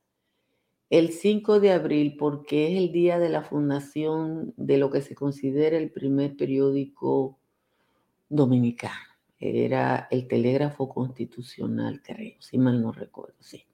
el 0.89 1.11
5 1.11 1.59
de 1.59 1.71
abril 1.71 2.15
porque 2.17 2.71
es 2.71 2.77
el 2.77 2.91
día 2.91 3.17
de 3.17 3.29
la 3.29 3.41
fundación 3.43 4.53
de 4.57 4.77
lo 4.77 4.91
que 4.91 5.01
se 5.01 5.15
considera 5.15 5.77
el 5.77 5.91
primer 5.91 6.35
periódico 6.35 7.39
dominicano. 8.29 9.14
Era 9.45 10.07
el 10.11 10.27
Telégrafo 10.27 10.89
Constitucional, 10.89 12.01
creo, 12.01 12.35
si 12.39 12.57
mal 12.57 12.81
no 12.81 12.91
recuerdo, 12.91 13.35
sí. 13.39 13.65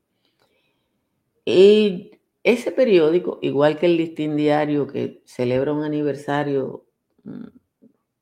Y 1.45 2.12
ese 2.43 2.71
periódico, 2.71 3.39
igual 3.41 3.77
que 3.77 3.86
el 3.88 3.97
Listín 3.97 4.36
Diario, 4.36 4.88
que 4.88 5.21
celebra 5.25 5.73
un 5.73 5.84
aniversario 5.84 6.86
mm, 7.23 7.47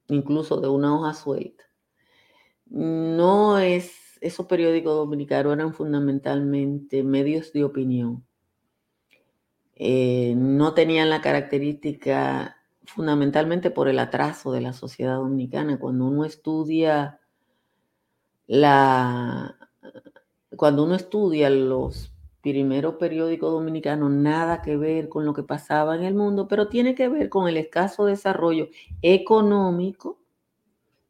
incluso 0.09 0.59
de 0.59 0.67
una 0.67 0.95
hoja 0.95 1.13
suelta, 1.13 1.63
no 2.69 3.59
es, 3.59 4.17
esos 4.21 4.45
periódicos 4.45 4.95
dominicanos 4.95 5.53
eran 5.53 5.73
fundamentalmente 5.73 7.03
medios 7.03 7.51
de 7.53 7.63
opinión. 7.63 8.25
Eh, 9.75 10.33
no 10.35 10.73
tenían 10.73 11.09
la 11.09 11.21
característica 11.21 12.57
fundamentalmente 12.85 13.71
por 13.71 13.88
el 13.88 13.99
atraso 13.99 14.51
de 14.51 14.62
la 14.62 14.73
sociedad 14.73 15.15
dominicana. 15.15 15.79
Cuando 15.79 16.05
uno 16.05 16.25
estudia 16.25 17.18
cuando 20.55 20.83
uno 20.83 20.95
estudia 20.95 21.49
los 21.49 22.12
primero 22.41 22.97
periódico 22.97 23.49
dominicano, 23.49 24.09
nada 24.09 24.62
que 24.62 24.77
ver 24.77 25.09
con 25.09 25.25
lo 25.25 25.33
que 25.33 25.43
pasaba 25.43 25.95
en 25.95 26.03
el 26.03 26.15
mundo, 26.15 26.47
pero 26.47 26.69
tiene 26.69 26.95
que 26.95 27.09
ver 27.09 27.29
con 27.29 27.47
el 27.47 27.57
escaso 27.57 28.05
desarrollo 28.05 28.69
económico 29.01 30.19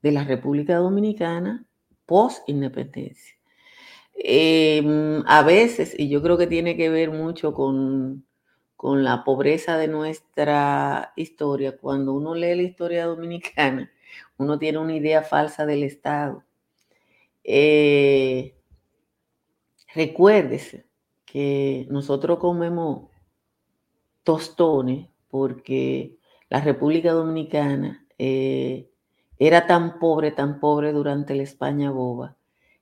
de 0.01 0.11
la 0.11 0.23
República 0.23 0.77
Dominicana 0.77 1.65
post-independencia. 2.05 3.35
Em, 4.15 5.23
a 5.27 5.43
veces, 5.43 5.95
y 5.97 6.09
yo 6.09 6.21
creo 6.21 6.37
que 6.37 6.47
tiene 6.47 6.75
que 6.75 6.89
ver 6.89 7.11
mucho 7.11 7.53
con, 7.53 8.25
con 8.75 9.03
la 9.03 9.23
pobreza 9.23 9.77
de 9.77 9.87
nuestra 9.87 11.13
historia, 11.15 11.77
cuando 11.77 12.13
uno 12.13 12.35
lee 12.35 12.55
la 12.55 12.63
historia 12.63 13.05
dominicana, 13.05 13.91
uno 14.37 14.59
tiene 14.59 14.79
una 14.79 14.95
idea 14.95 15.21
falsa 15.21 15.65
del 15.65 15.83
Estado. 15.83 16.43
Eh, 17.43 18.55
recuérdese 19.93 20.87
que 21.25 21.87
nosotros 21.89 22.39
comemos 22.39 23.09
tostones 24.23 25.07
porque 25.29 26.17
la 26.49 26.61
República 26.61 27.11
Dominicana 27.11 28.05
eh, 28.17 28.89
era 29.37 29.67
tan 29.67 29.99
pobre, 29.99 30.31
tan 30.31 30.59
pobre 30.59 30.91
durante 30.91 31.35
la 31.35 31.43
España 31.43 31.91
boba, 31.91 32.37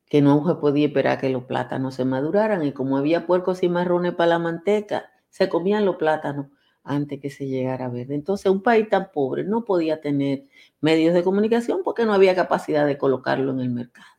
que 0.08 0.22
no 0.22 0.46
se 0.48 0.56
podía 0.56 0.88
esperar 0.88 1.20
que 1.20 1.30
los 1.30 1.43
plátanos 1.43 1.96
se 1.96 2.06
maduraran. 2.06 2.63
Y 2.65 2.72
como 2.72 2.98
había 2.98 3.28
puercos 3.28 3.63
y 3.63 3.70
marrones 3.70 4.13
para 4.15 4.30
la 4.32 4.39
manteca, 4.39 5.12
se 5.30 5.50
comían 5.50 5.86
los 5.86 5.98
plátanos 5.98 6.48
antes 6.84 7.20
que 7.22 7.30
se 7.30 7.48
llegara 7.48 7.86
a 7.86 7.89
ver. 7.89 8.12
Entonces, 8.12 8.52
un 8.52 8.63
país 8.63 8.89
tan 8.89 9.12
pobre 9.12 9.43
no 9.43 9.65
podía 9.65 10.02
tener 10.02 10.46
medios 10.82 11.13
de 11.13 11.24
comunicación 11.24 11.82
porque 11.84 12.06
no 12.06 12.13
había 12.13 12.36
capacidad 12.36 12.86
de 12.88 12.98
colocarlo 12.98 13.52
en 13.52 13.60
el 13.60 13.70
mercado. 13.70 14.16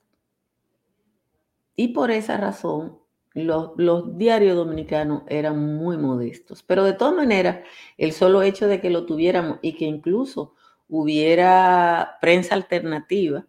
Y 1.80 1.88
por 1.88 2.10
esa 2.10 2.36
razón, 2.36 2.98
los, 3.34 4.18
diarios 4.18 4.56
dominicanos 4.56 5.22
eran 5.28 5.76
muy 5.76 5.96
modestos, 5.96 6.64
pero 6.64 6.82
de 6.82 6.92
todas 6.92 7.14
maneras, 7.14 7.60
el 7.96 8.10
solo 8.10 8.42
hecho 8.42 8.66
de 8.66 8.80
que 8.80 8.90
lo 8.90 9.06
tuviéramos 9.06 9.60
y 9.62 9.76
que 9.76 9.84
incluso 9.84 10.56
hubiera 10.88 12.18
prensa 12.20 12.56
alternativa, 12.56 13.46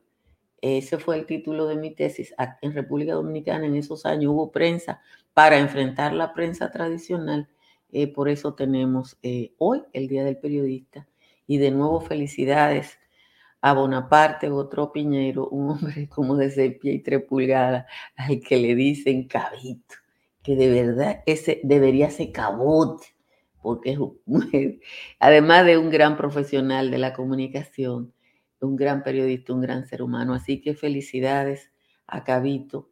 ese 0.62 1.00
fue 1.00 1.18
el 1.18 1.26
título 1.26 1.66
de 1.66 1.78
mi 1.78 1.90
tesis. 1.90 2.36
En 2.62 2.74
República 2.74 3.14
Dominicana 3.14 3.66
en 3.66 3.76
esos 3.76 4.06
años 4.06 4.32
hubo 4.32 4.52
prensa 4.52 5.02
para 5.34 5.58
enfrentar 5.58 6.14
la 6.14 6.32
prensa 6.36 6.70
tradicional. 6.70 7.50
Eh, 7.92 8.14
por 8.14 8.30
eso 8.30 8.54
tenemos 8.54 9.18
eh, 9.24 9.54
hoy 9.58 9.82
el 9.92 10.08
Día 10.08 10.24
del 10.24 10.38
Periodista. 10.38 11.08
Y 11.48 11.58
de 11.58 11.72
nuevo 11.72 12.00
felicidades 12.00 12.99
a 13.62 13.74
Bonaparte, 13.74 14.50
otro 14.50 14.92
Piñero, 14.92 15.48
un 15.50 15.72
hombre 15.72 16.08
como 16.10 16.36
de 16.38 16.50
seis 16.52 16.78
pies 16.80 16.96
y 16.96 17.00
tres 17.00 17.24
pulgadas, 17.24 17.86
al 18.16 18.40
que 18.40 18.58
le 18.58 18.76
dicen 18.76 19.28
cabito, 19.28 19.96
que 20.44 20.56
de 20.56 20.70
verdad 20.70 21.24
ese 21.26 21.62
debería 21.64 22.10
ser 22.10 22.32
cabote, 22.32 23.08
porque 23.62 23.92
es 23.92 24.00
además 25.20 25.66
de 25.66 25.78
un 25.78 25.90
gran 25.90 26.18
profesional 26.18 26.92
de 26.92 26.98
la 26.98 27.14
comunicación, 27.14 28.14
un 28.62 28.76
gran 28.76 29.04
periodista, 29.04 29.54
un 29.54 29.62
gran 29.62 29.86
ser 29.88 30.02
humano. 30.02 30.34
Así 30.34 30.62
que 30.62 30.74
felicidades 30.74 31.72
a 32.08 32.24
Cabito 32.24 32.90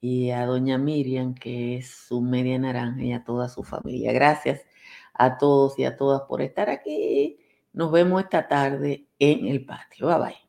y 0.00 0.30
a 0.30 0.46
doña 0.46 0.78
Miriam, 0.78 1.34
que 1.34 1.78
es 1.78 1.90
su 1.90 2.20
media 2.20 2.58
naranja, 2.58 3.02
y 3.02 3.12
a 3.12 3.24
toda 3.24 3.48
su 3.48 3.64
familia. 3.64 4.12
Gracias 4.12 4.62
a 5.14 5.38
todos 5.38 5.78
y 5.78 5.84
a 5.84 5.96
todas 5.96 6.22
por 6.22 6.42
estar 6.42 6.70
aquí. 6.70 7.38
Nos 7.72 7.92
vemos 7.92 8.22
esta 8.22 8.48
tarde 8.48 9.07
en 9.18 9.46
el 9.46 9.64
patio. 9.64 10.06
Bye 10.08 10.18
bye. 10.18 10.47